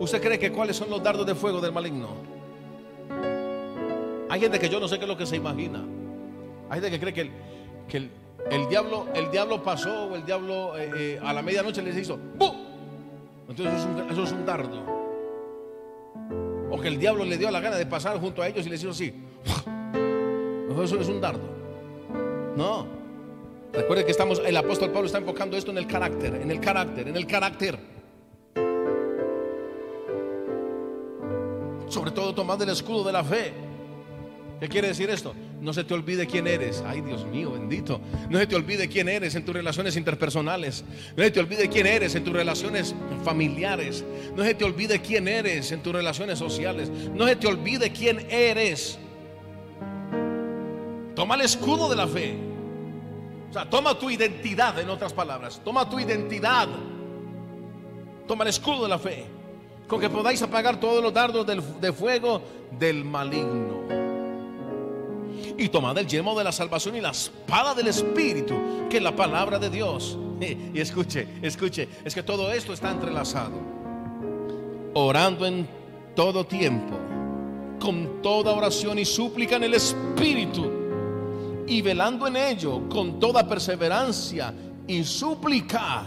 [0.02, 2.10] ¿Usted cree que cuáles son los dardos de fuego del maligno?
[4.28, 5.82] Hay gente que yo no sé qué es lo que se imagina.
[6.70, 7.56] Hay gente que cree que
[7.88, 8.12] que el,
[8.70, 12.20] diablo, el diablo pasó o el diablo eh, eh, a la medianoche les hizo
[13.48, 14.96] Entonces eso es, un, eso es un dardo
[16.70, 18.82] o que el diablo le dio la gana de pasar junto a ellos y les
[18.82, 19.14] hizo así.
[20.84, 21.48] Eso es un dardo.
[22.58, 22.86] No.
[23.72, 27.08] Recuerde que estamos, el apóstol Pablo está enfocando esto en el carácter, en el carácter,
[27.08, 27.80] en el carácter.
[31.88, 33.54] Sobre todo tomando el escudo de la fe.
[34.60, 35.34] ¿Qué quiere decir esto?
[35.60, 36.82] No se te olvide quién eres.
[36.86, 38.00] Ay, Dios mío, bendito.
[38.30, 40.86] No se te olvide quién eres en tus relaciones interpersonales.
[41.18, 44.06] No se te olvide quién eres en tus relaciones familiares.
[44.36, 46.90] No se te olvide quién eres en tus relaciones sociales.
[46.90, 48.98] No se te olvide quién eres.
[51.16, 52.38] Toma el escudo de la fe.
[53.50, 55.62] O sea, toma tu identidad, en otras palabras.
[55.66, 56.68] Toma tu identidad.
[58.26, 59.26] Toma el escudo de la fe.
[59.88, 62.42] Con que podáis apagar todos los dardos de fuego
[62.80, 64.05] del maligno
[65.58, 69.16] y tomad el yelmo de la salvación y la espada del Espíritu, que es la
[69.16, 70.18] palabra de Dios.
[70.74, 73.54] Y escuche, escuche, es que todo esto está entrelazado.
[74.94, 75.66] Orando en
[76.14, 76.98] todo tiempo,
[77.80, 80.70] con toda oración y súplica en el Espíritu,
[81.68, 84.54] y velando en ello con toda perseverancia
[84.88, 86.04] y súplica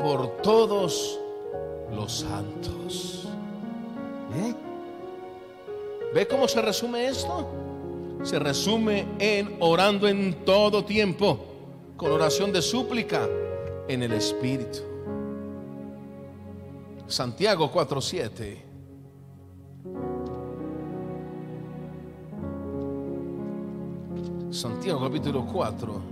[0.00, 1.18] por todos
[1.94, 3.26] los santos.
[4.36, 4.54] ¿Eh?
[6.14, 7.69] ¿Ve cómo se resume esto?
[8.22, 11.38] Se resume en orando en todo tiempo,
[11.96, 13.28] con oración de súplica
[13.88, 14.78] en el Espíritu.
[17.06, 18.70] Santiago 4:7.
[24.50, 26.02] Santiago capítulo 4,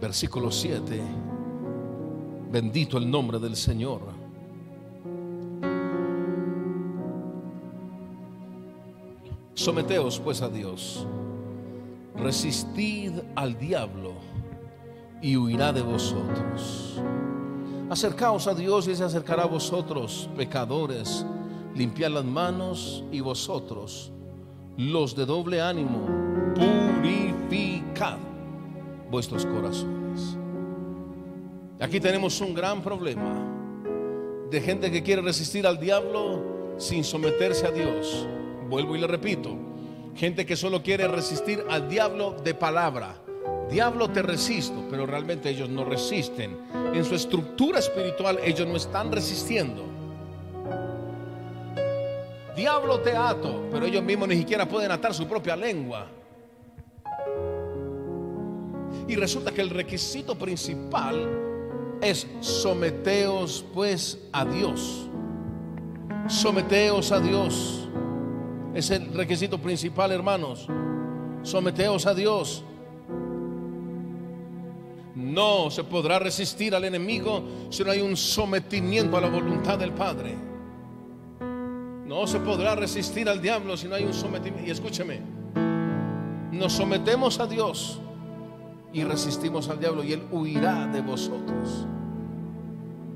[0.00, 1.00] versículo 7.
[2.50, 4.17] Bendito el nombre del Señor.
[9.58, 11.04] Someteos pues a Dios,
[12.14, 14.12] resistid al diablo
[15.20, 17.02] y huirá de vosotros.
[17.90, 21.26] Acercaos a Dios y se acercará a vosotros, pecadores,
[21.74, 24.12] limpiad las manos y vosotros,
[24.76, 26.06] los de doble ánimo,
[26.54, 28.18] purificad
[29.10, 30.36] vuestros corazones.
[31.80, 33.44] Aquí tenemos un gran problema
[34.52, 38.28] de gente que quiere resistir al diablo sin someterse a Dios.
[38.68, 39.56] Vuelvo y le repito,
[40.14, 43.14] gente que solo quiere resistir al diablo de palabra.
[43.70, 46.56] Diablo te resisto, pero realmente ellos no resisten.
[46.92, 49.84] En su estructura espiritual ellos no están resistiendo.
[52.56, 56.08] Diablo te ato, pero ellos mismos ni siquiera pueden atar su propia lengua.
[59.06, 61.26] Y resulta que el requisito principal
[62.02, 65.08] es someteos pues a Dios.
[66.26, 67.87] Someteos a Dios.
[68.74, 70.66] Es el requisito principal, hermanos.
[71.42, 72.64] Someteos a Dios.
[75.14, 79.92] No se podrá resistir al enemigo si no hay un sometimiento a la voluntad del
[79.92, 80.36] Padre.
[82.06, 84.66] No se podrá resistir al diablo si no hay un sometimiento.
[84.66, 85.20] Y escúcheme,
[86.52, 88.00] nos sometemos a Dios
[88.92, 91.86] y resistimos al diablo y él huirá de vosotros.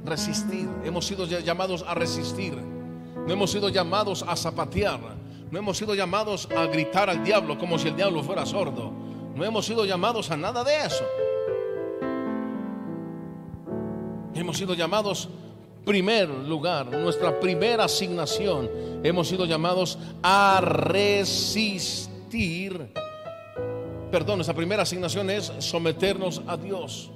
[0.05, 0.69] Resistir.
[0.85, 2.55] Hemos sido llamados a resistir.
[2.55, 5.22] No hemos sido llamados a zapatear.
[5.53, 8.91] No hemos sido llamados a gritar al diablo como si el diablo fuera sordo.
[9.35, 11.05] No hemos sido llamados a nada de eso.
[14.35, 15.29] Hemos sido llamados,
[15.85, 18.71] primer lugar, nuestra primera asignación,
[19.05, 22.13] hemos sido llamados a resistir
[24.11, 27.11] perdón, nuestra primera asignación es someternos a Dios.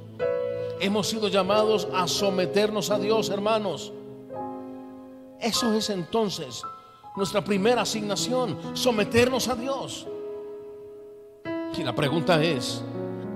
[0.80, 3.92] Hemos sido llamados a someternos a Dios, hermanos.
[5.38, 6.62] Eso es entonces
[7.16, 10.06] nuestra primera asignación, someternos a Dios.
[11.76, 12.82] Y la pregunta es,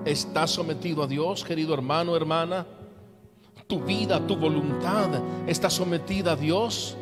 [0.05, 2.66] ¿estás sometido a Dios, querido hermano, hermana?
[3.66, 5.09] ¿Tu vida, tu voluntad
[5.47, 6.97] está sometida a Dios?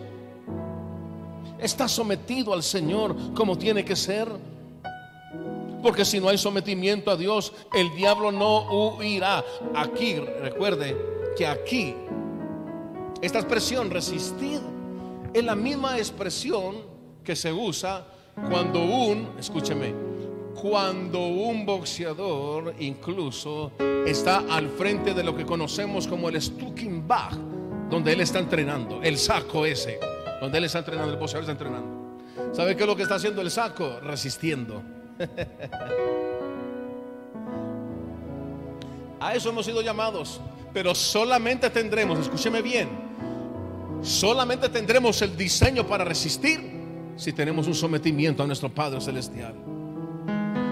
[1.59, 4.29] ¿Estás sometido al Señor como tiene que ser?
[5.83, 9.45] Porque si no hay sometimiento a Dios, el diablo no huirá.
[9.75, 10.97] Aquí, recuerde
[11.37, 11.95] que aquí,
[13.23, 14.61] esta expresión resistir
[15.33, 16.77] es la misma expresión
[17.23, 18.07] que se usa
[18.49, 19.95] cuando un, escúcheme,
[20.61, 23.73] cuando un boxeador incluso
[24.07, 27.33] está al frente de lo que conocemos como el Stuking Bag,
[27.91, 30.01] donde él está entrenando, el saco ese,
[30.41, 31.99] donde él está entrenando, el boxeador está entrenando.
[32.53, 34.01] ¿Sabe qué es lo que está haciendo el saco?
[34.01, 34.83] Resistiendo.
[39.21, 40.41] A eso hemos sido llamados.
[40.73, 43.08] Pero solamente tendremos, escúcheme bien,
[44.03, 46.61] solamente tendremos el diseño para resistir
[47.17, 49.55] si tenemos un sometimiento a nuestro Padre Celestial.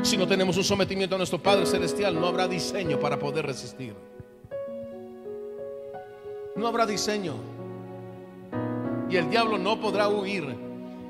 [0.03, 3.94] Si no tenemos un sometimiento a nuestro Padre Celestial, no habrá diseño para poder resistir.
[6.55, 7.35] No habrá diseño.
[9.11, 10.66] Y el diablo no podrá huir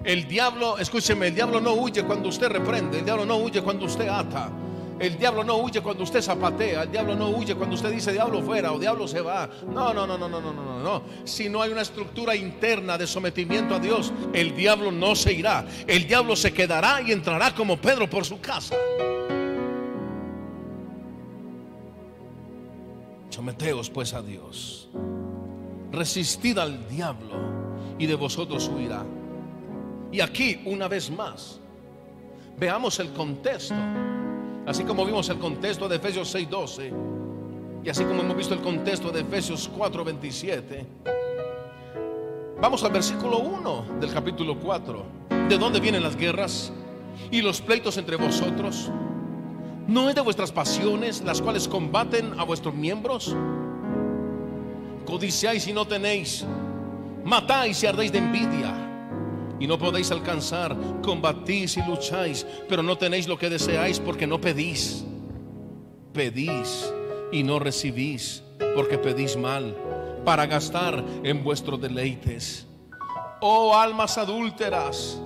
[0.07, 3.87] el diablo, escúcheme, el diablo no huye cuando usted reprende, el diablo no huye cuando
[3.87, 4.53] usted ata.
[4.99, 8.43] El diablo no huye cuando usted zapatea, el diablo no huye cuando usted dice diablo
[8.43, 9.49] fuera o diablo se va.
[9.67, 11.03] No, no, no, no, no, no, no, no.
[11.25, 15.67] Si no hay una estructura interna de sometimiento a Dios, el diablo no se irá.
[15.87, 18.75] El diablo se quedará y entrará como Pedro por su casa.
[23.29, 24.89] Someteos pues a Dios.
[25.93, 27.37] Resistid al diablo
[27.99, 29.05] y de vosotros huirá.
[30.11, 31.61] Y aquí, una vez más,
[32.59, 33.75] veamos el contexto.
[34.67, 36.93] Así como vimos el contexto de Efesios 6:12
[37.85, 40.85] y así como hemos visto el contexto de Efesios 4:27.
[42.61, 45.05] Vamos al versículo 1 del capítulo 4.
[45.49, 46.73] ¿De dónde vienen las guerras
[47.31, 48.91] y los pleitos entre vosotros?
[49.87, 53.37] ¿No es de vuestras pasiones las cuales combaten a vuestros miembros?
[55.05, 56.45] Codiciáis y no tenéis,
[57.25, 58.86] matáis y ardéis de envidia
[59.59, 64.41] y no podéis alcanzar, combatís y lucháis, pero no tenéis lo que deseáis porque no
[64.41, 65.05] pedís.
[66.13, 66.93] Pedís
[67.33, 68.43] y no recibís
[68.75, 69.75] porque pedís mal
[70.25, 72.67] para gastar en vuestros deleites.
[73.41, 75.21] Oh almas adúlteras,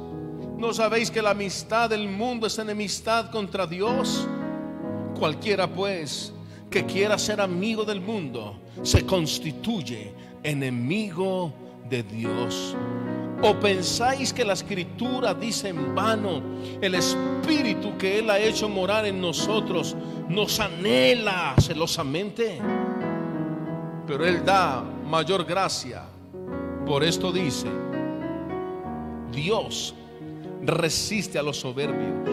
[0.59, 4.27] ¿no sabéis que la amistad del mundo es enemistad contra Dios?
[5.19, 6.32] Cualquiera pues
[6.70, 11.52] que quiera ser amigo del mundo se constituye enemigo
[11.89, 12.77] de Dios.
[13.42, 16.42] ¿O pensáis que la escritura dice en vano,
[16.80, 19.96] el espíritu que Él ha hecho morar en nosotros
[20.28, 22.60] nos anhela celosamente?
[24.06, 26.02] Pero Él da mayor gracia.
[26.84, 27.68] Por esto dice,
[29.32, 29.94] Dios
[30.62, 32.28] resiste a los soberbios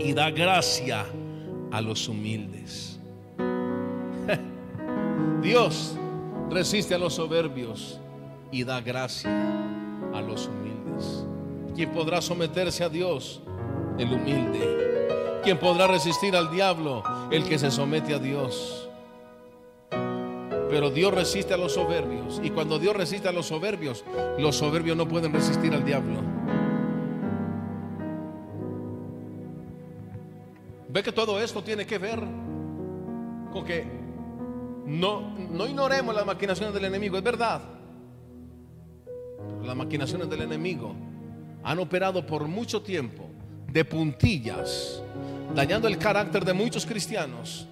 [0.00, 1.06] y da gracia
[1.70, 2.98] a los humildes.
[5.42, 5.94] Dios
[6.50, 8.00] resiste a los soberbios
[8.50, 9.30] y da gracia
[10.12, 11.24] a los humildes.
[11.74, 13.42] ¿Quién podrá someterse a Dios?
[13.98, 15.40] El humilde.
[15.42, 17.02] ¿Quién podrá resistir al diablo?
[17.30, 18.88] El que se somete a Dios.
[20.68, 22.40] Pero Dios resiste a los soberbios.
[22.42, 24.04] Y cuando Dios resiste a los soberbios,
[24.38, 26.20] los soberbios no pueden resistir al diablo.
[30.88, 32.20] Ve que todo esto tiene que ver
[33.52, 33.86] con que
[34.86, 37.79] no, no ignoremos las maquinaciones del enemigo, es verdad.
[39.64, 40.94] Las maquinaciones del enemigo
[41.62, 43.28] han operado por mucho tiempo
[43.68, 45.02] de puntillas,
[45.54, 47.66] dañando el carácter de muchos cristianos,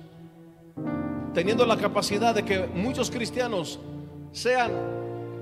[1.34, 3.78] teniendo la capacidad de que muchos cristianos
[4.32, 4.70] sean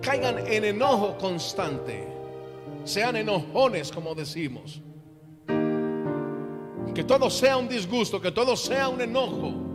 [0.00, 2.06] caigan en enojo constante,
[2.84, 4.80] sean enojones como decimos.
[6.94, 9.65] Que todo sea un disgusto, que todo sea un enojo.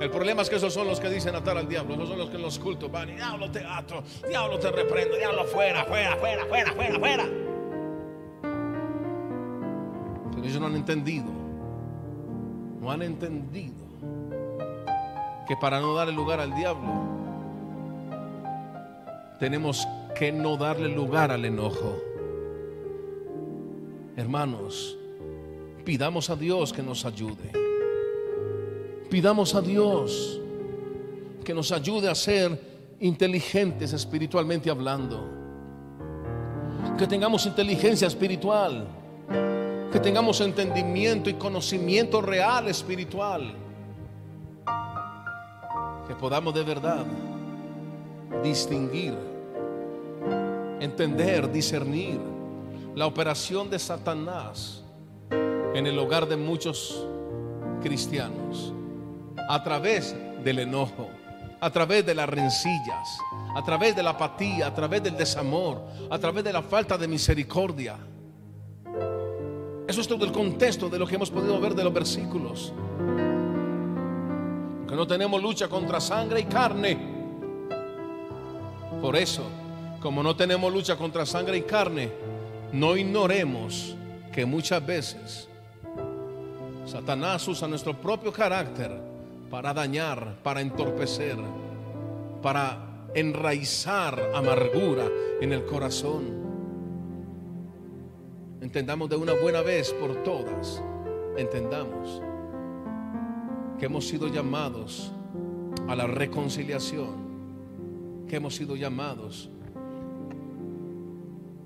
[0.00, 2.30] El problema es que esos son los que dicen atar al diablo, esos son los
[2.30, 6.16] que en los cultos van y diablo te ato, diablo te reprendo, diablo fuera, fuera,
[6.16, 7.24] fuera, fuera, fuera, fuera.
[10.30, 11.26] Pero ellos no han entendido,
[12.80, 13.74] no han entendido
[15.48, 16.92] que para no darle lugar al diablo,
[19.40, 19.84] tenemos
[20.16, 21.96] que no darle lugar al enojo.
[24.16, 24.96] Hermanos,
[25.84, 27.67] pidamos a Dios que nos ayude.
[29.10, 30.38] Pidamos a Dios
[31.42, 32.60] que nos ayude a ser
[33.00, 35.26] inteligentes espiritualmente hablando.
[36.98, 38.86] Que tengamos inteligencia espiritual.
[39.90, 43.54] Que tengamos entendimiento y conocimiento real espiritual.
[46.06, 47.06] Que podamos de verdad
[48.42, 49.14] distinguir,
[50.80, 52.20] entender, discernir
[52.94, 54.84] la operación de Satanás
[55.30, 57.06] en el hogar de muchos
[57.80, 58.74] cristianos
[59.48, 60.14] a través
[60.44, 61.08] del enojo,
[61.60, 63.18] a través de las rencillas,
[63.56, 67.08] a través de la apatía, a través del desamor, a través de la falta de
[67.08, 67.96] misericordia.
[69.88, 72.74] Eso es todo el contexto de lo que hemos podido ver de los versículos.
[74.86, 76.98] Que no tenemos lucha contra sangre y carne.
[79.00, 79.44] Por eso,
[80.02, 82.12] como no tenemos lucha contra sangre y carne,
[82.72, 83.96] no ignoremos
[84.30, 85.48] que muchas veces
[86.84, 89.07] Satanás usa nuestro propio carácter
[89.50, 91.36] para dañar, para entorpecer,
[92.42, 95.08] para enraizar amargura
[95.40, 96.46] en el corazón.
[98.60, 100.82] Entendamos de una buena vez por todas,
[101.36, 102.20] entendamos
[103.78, 105.12] que hemos sido llamados
[105.88, 109.48] a la reconciliación, que hemos sido llamados.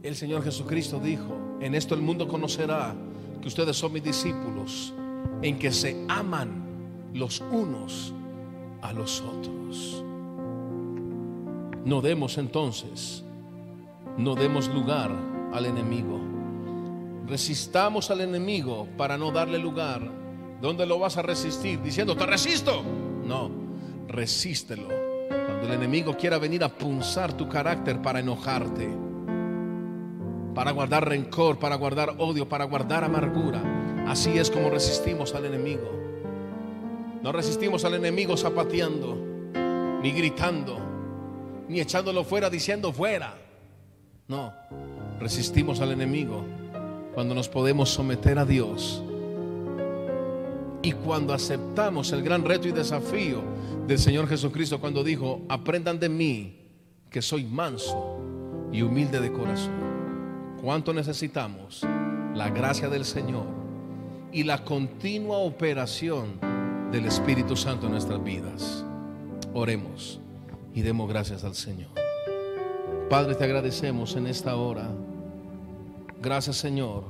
[0.03, 2.95] El Señor Jesucristo dijo, en esto el mundo conocerá
[3.41, 4.95] que ustedes son mis discípulos,
[5.41, 6.72] en que se aman
[7.15, 8.13] los unos
[8.81, 10.05] a los otros.
[11.85, 13.25] No demos entonces,
[14.17, 15.11] no demos lugar
[15.53, 16.21] al enemigo.
[17.27, 20.03] Resistamos al enemigo para no darle lugar.
[20.61, 21.83] ¿Dónde lo vas a resistir?
[21.83, 22.83] Diciendo, te resisto.
[23.25, 23.51] No,
[24.09, 24.89] resístelo.
[25.29, 28.89] Cuando el enemigo quiera venir a punzar tu carácter para enojarte,
[30.55, 33.61] para guardar rencor, para guardar odio, para guardar amargura.
[34.07, 36.12] Así es como resistimos al enemigo.
[37.23, 39.17] No resistimos al enemigo zapateando,
[40.03, 40.79] ni gritando,
[41.69, 43.39] ni echándolo fuera diciendo fuera.
[44.27, 44.53] No,
[45.21, 46.45] resistimos al enemigo
[47.15, 49.05] cuando nos podemos someter a Dios
[50.83, 53.41] y cuando aceptamos el gran reto y desafío
[53.87, 56.59] del Señor Jesucristo cuando dijo, aprendan de mí
[57.09, 58.19] que soy manso
[58.73, 59.93] y humilde de corazón.
[60.61, 61.87] ¿Cuánto necesitamos
[62.35, 63.47] la gracia del Señor
[64.33, 66.41] y la continua operación
[66.93, 68.85] del Espíritu Santo en nuestras vidas.
[69.55, 70.21] Oremos
[70.75, 71.89] y demos gracias al Señor.
[73.09, 74.91] Padre, te agradecemos en esta hora.
[76.21, 77.05] Gracias Señor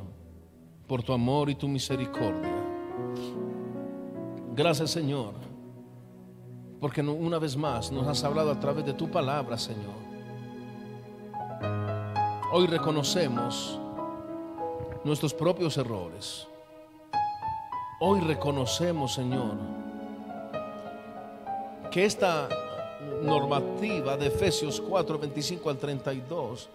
[0.86, 2.54] por tu amor y tu misericordia.
[4.54, 5.34] Gracias Señor
[6.80, 10.02] porque una vez más nos has hablado a través de tu palabra, Señor.
[12.52, 13.80] Hoy reconocemos
[15.04, 16.46] nuestros propios errores.
[18.04, 19.54] Hoy reconocemos, Señor,
[21.88, 22.48] que esta
[23.22, 26.68] normativa de Efesios 4, 25 al 32,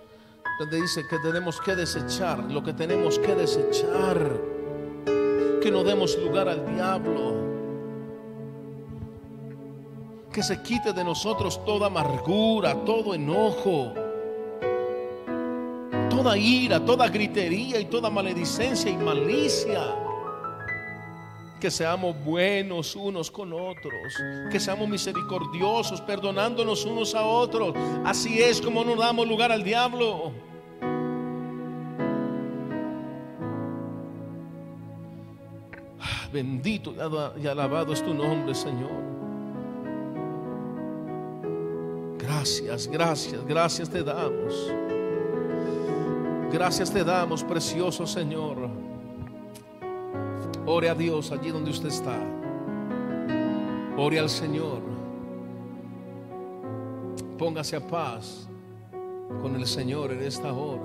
[0.57, 4.39] donde dice que tenemos que desechar lo que tenemos que desechar,
[5.61, 7.33] que no demos lugar al diablo,
[10.31, 13.91] que se quite de nosotros toda amargura, todo enojo,
[16.09, 20.06] toda ira, toda gritería y toda maledicencia y malicia
[21.59, 24.13] que seamos buenos unos con otros,
[24.51, 27.73] que seamos misericordiosos, perdonándonos unos a otros.
[28.05, 30.31] Así es como no damos lugar al diablo.
[35.99, 36.93] Ah, bendito
[37.41, 39.17] y alabado es tu nombre, Señor.
[42.17, 44.73] Gracias, gracias, gracias te damos.
[46.51, 48.86] Gracias te damos, precioso Señor.
[50.69, 52.19] Ore a Dios allí donde usted está.
[53.95, 54.81] Ore al Señor.
[57.37, 58.49] Póngase a paz
[59.41, 60.83] con el Señor en esta hora.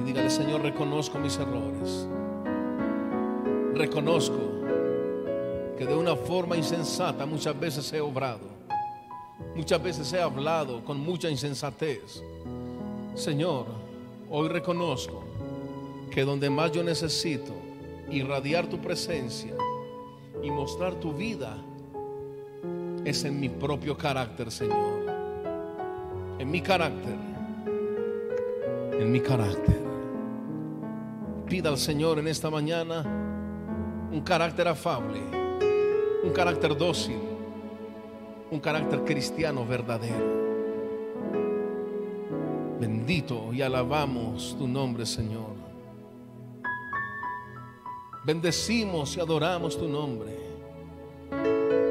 [0.00, 2.08] Y dígale, Señor, reconozco mis errores.
[3.74, 4.40] Reconozco
[5.76, 8.48] que de una forma insensata muchas veces he obrado.
[9.54, 12.22] Muchas veces he hablado con mucha insensatez.
[13.14, 13.66] Señor,
[14.30, 15.22] hoy reconozco
[16.10, 17.57] que donde más yo necesito
[18.10, 19.54] irradiar tu presencia
[20.42, 21.56] y mostrar tu vida
[23.04, 25.06] es en mi propio carácter, Señor.
[26.38, 27.16] En mi carácter.
[28.98, 29.78] En mi carácter.
[31.46, 33.02] Pida al Señor en esta mañana
[34.12, 35.20] un carácter afable,
[36.22, 37.20] un carácter dócil,
[38.50, 40.38] un carácter cristiano verdadero.
[42.80, 45.57] Bendito y alabamos tu nombre, Señor.
[48.24, 50.36] Bendecimos y adoramos tu nombre.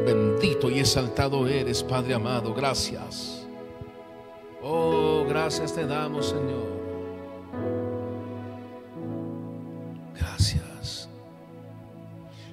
[0.06, 2.54] Bendito y exaltado eres, Padre amado.
[2.54, 3.46] Gracias.
[4.62, 6.78] Oh, gracias te damos, Señor.
[10.16, 11.10] Gracias.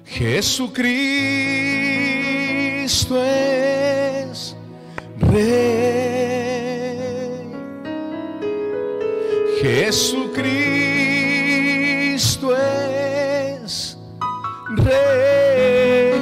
[0.05, 0.85] Jesucristo
[3.23, 4.55] es
[5.19, 6.15] Rey.
[9.61, 10.84] Jesucristo
[14.77, 16.21] Rey.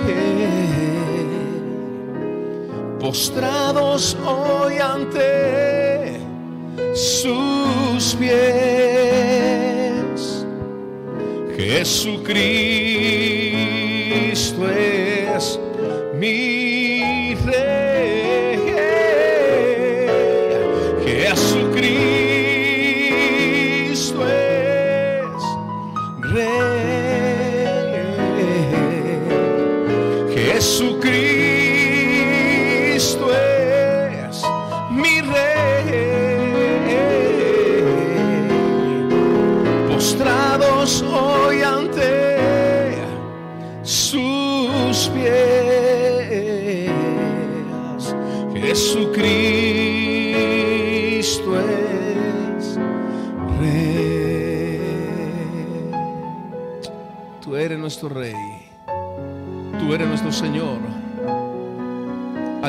[2.99, 6.19] Postrados hoy ante
[6.93, 8.33] sus pies.
[11.57, 13.02] Jesucristo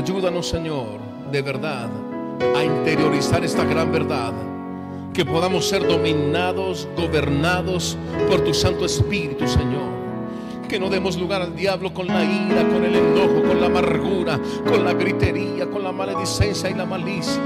[0.04, 1.00] Ayúdanos, Señor,
[1.32, 1.88] de verdad,
[2.54, 4.34] a interiorizar esta gran verdad.
[5.14, 7.96] Que podamos ser dominados, gobernados
[8.28, 9.88] por tu Santo Espíritu, Señor.
[10.68, 14.38] Que no demos lugar al diablo con la ira, con el enojo, con la amargura,
[14.68, 17.40] con la gritería, con la maledicencia y la malicia.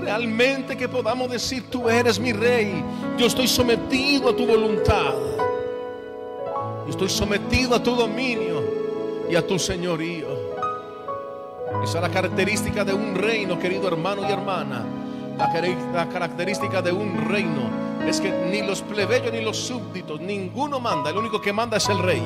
[0.00, 2.82] Realmente que podamos decir, tú eres mi rey.
[3.16, 5.14] Yo estoy sometido a tu voluntad.
[6.86, 8.64] Yo estoy sometido a tu dominio
[9.30, 10.37] y a tu señorío.
[11.88, 14.84] Esa es la característica de un reino, querido hermano y hermana.
[15.38, 15.50] La,
[15.94, 17.70] la característica de un reino
[18.06, 21.08] es que ni los plebeyos ni los súbditos, ninguno manda.
[21.08, 22.22] El único que manda es el rey.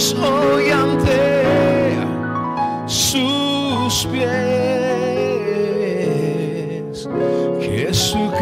[0.00, 1.98] soy ante
[2.86, 4.28] sus pies.
[7.60, 8.38] Jesucristo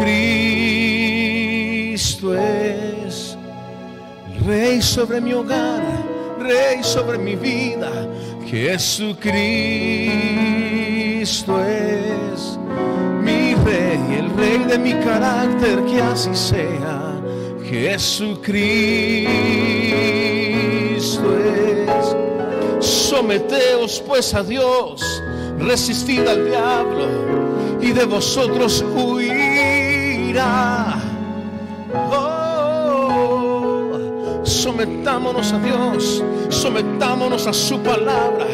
[2.35, 3.37] es
[4.45, 5.83] Rey sobre mi hogar,
[6.39, 8.07] Rey sobre mi vida.
[8.45, 9.19] Jesucristo
[11.61, 12.57] es
[13.21, 17.19] mi Rey, el Rey de mi carácter, que así sea.
[17.69, 19.29] Jesucristo
[20.99, 22.15] es.
[22.79, 25.01] Someteos pues a Dios,
[25.57, 27.07] resistid al diablo
[27.81, 30.95] y de vosotros huirá.
[32.11, 33.97] Oh,
[34.43, 38.45] sometámonos a Dios, sometámonos a su palabra,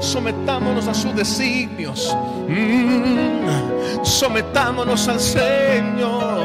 [0.00, 2.14] sometámonos a sus designios,
[2.48, 6.44] mm, sometámonos al Señor.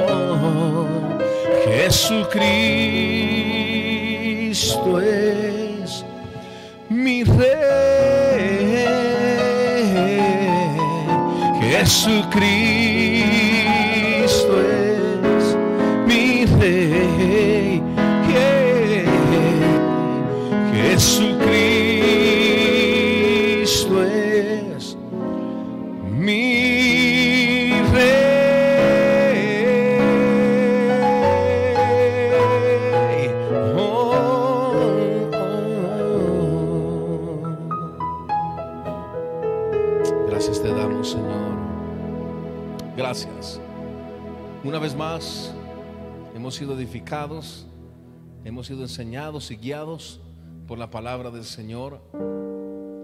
[1.66, 3.39] Jesucristo
[4.60, 6.04] es
[6.90, 7.80] mi rey.
[11.62, 12.99] Jesucristo
[46.60, 47.66] sido edificados,
[48.44, 50.20] hemos sido enseñados y guiados
[50.68, 52.02] por la palabra del Señor.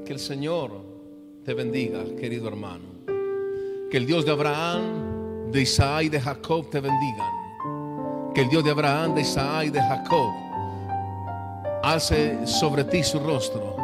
[0.06, 0.72] Que el Señor
[1.46, 2.84] te bendiga, querido hermano.
[3.90, 8.34] Que el Dios de Abraham, de Isaac y de Jacob te bendigan.
[8.34, 10.34] Que el Dios de Abraham, de Isaac y de Jacob
[11.82, 13.78] alce sobre ti su rostro,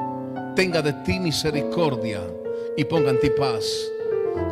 [0.53, 2.19] tenga de ti misericordia
[2.75, 3.63] y ponga en ti paz.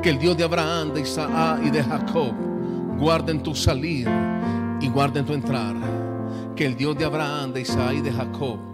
[0.02, 2.34] Que el Dios de Abraham, de Isaac y de Jacob
[2.98, 4.08] guarde en tu salir
[4.82, 5.76] y guarde en tu entrar.
[6.56, 8.70] Que el Dios de Abraham, de Isaac y de Jacob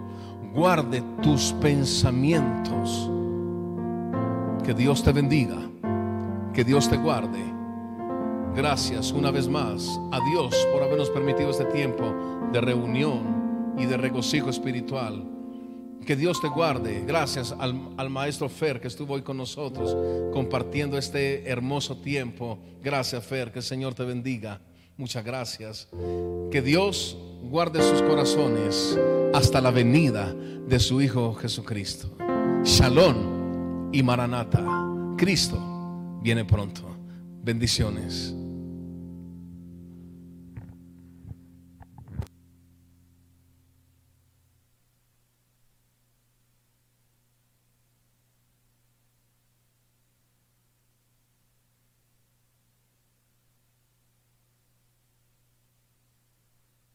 [0.56, 3.10] guarde tus pensamientos.
[4.64, 5.58] Que Dios te bendiga,
[6.54, 7.44] que Dios te guarde.
[8.54, 12.14] Gracias una vez más a Dios por habernos permitido este tiempo
[12.52, 15.30] de reunión y de regocijo espiritual.
[16.06, 17.04] Que Dios te guarde.
[17.06, 19.94] Gracias al, al, maestro Fer que estuvo hoy con nosotros
[20.32, 22.58] compartiendo este hermoso tiempo.
[22.82, 24.60] Gracias Fer, que el Señor te bendiga.
[24.96, 25.88] Muchas gracias.
[26.50, 28.98] Que Dios guarde sus corazones
[29.34, 32.10] hasta la venida de su Hijo Jesucristo.
[32.64, 34.64] Shalom y Maranata.
[35.18, 35.58] Cristo
[36.22, 36.82] viene pronto.
[37.42, 38.34] Bendiciones.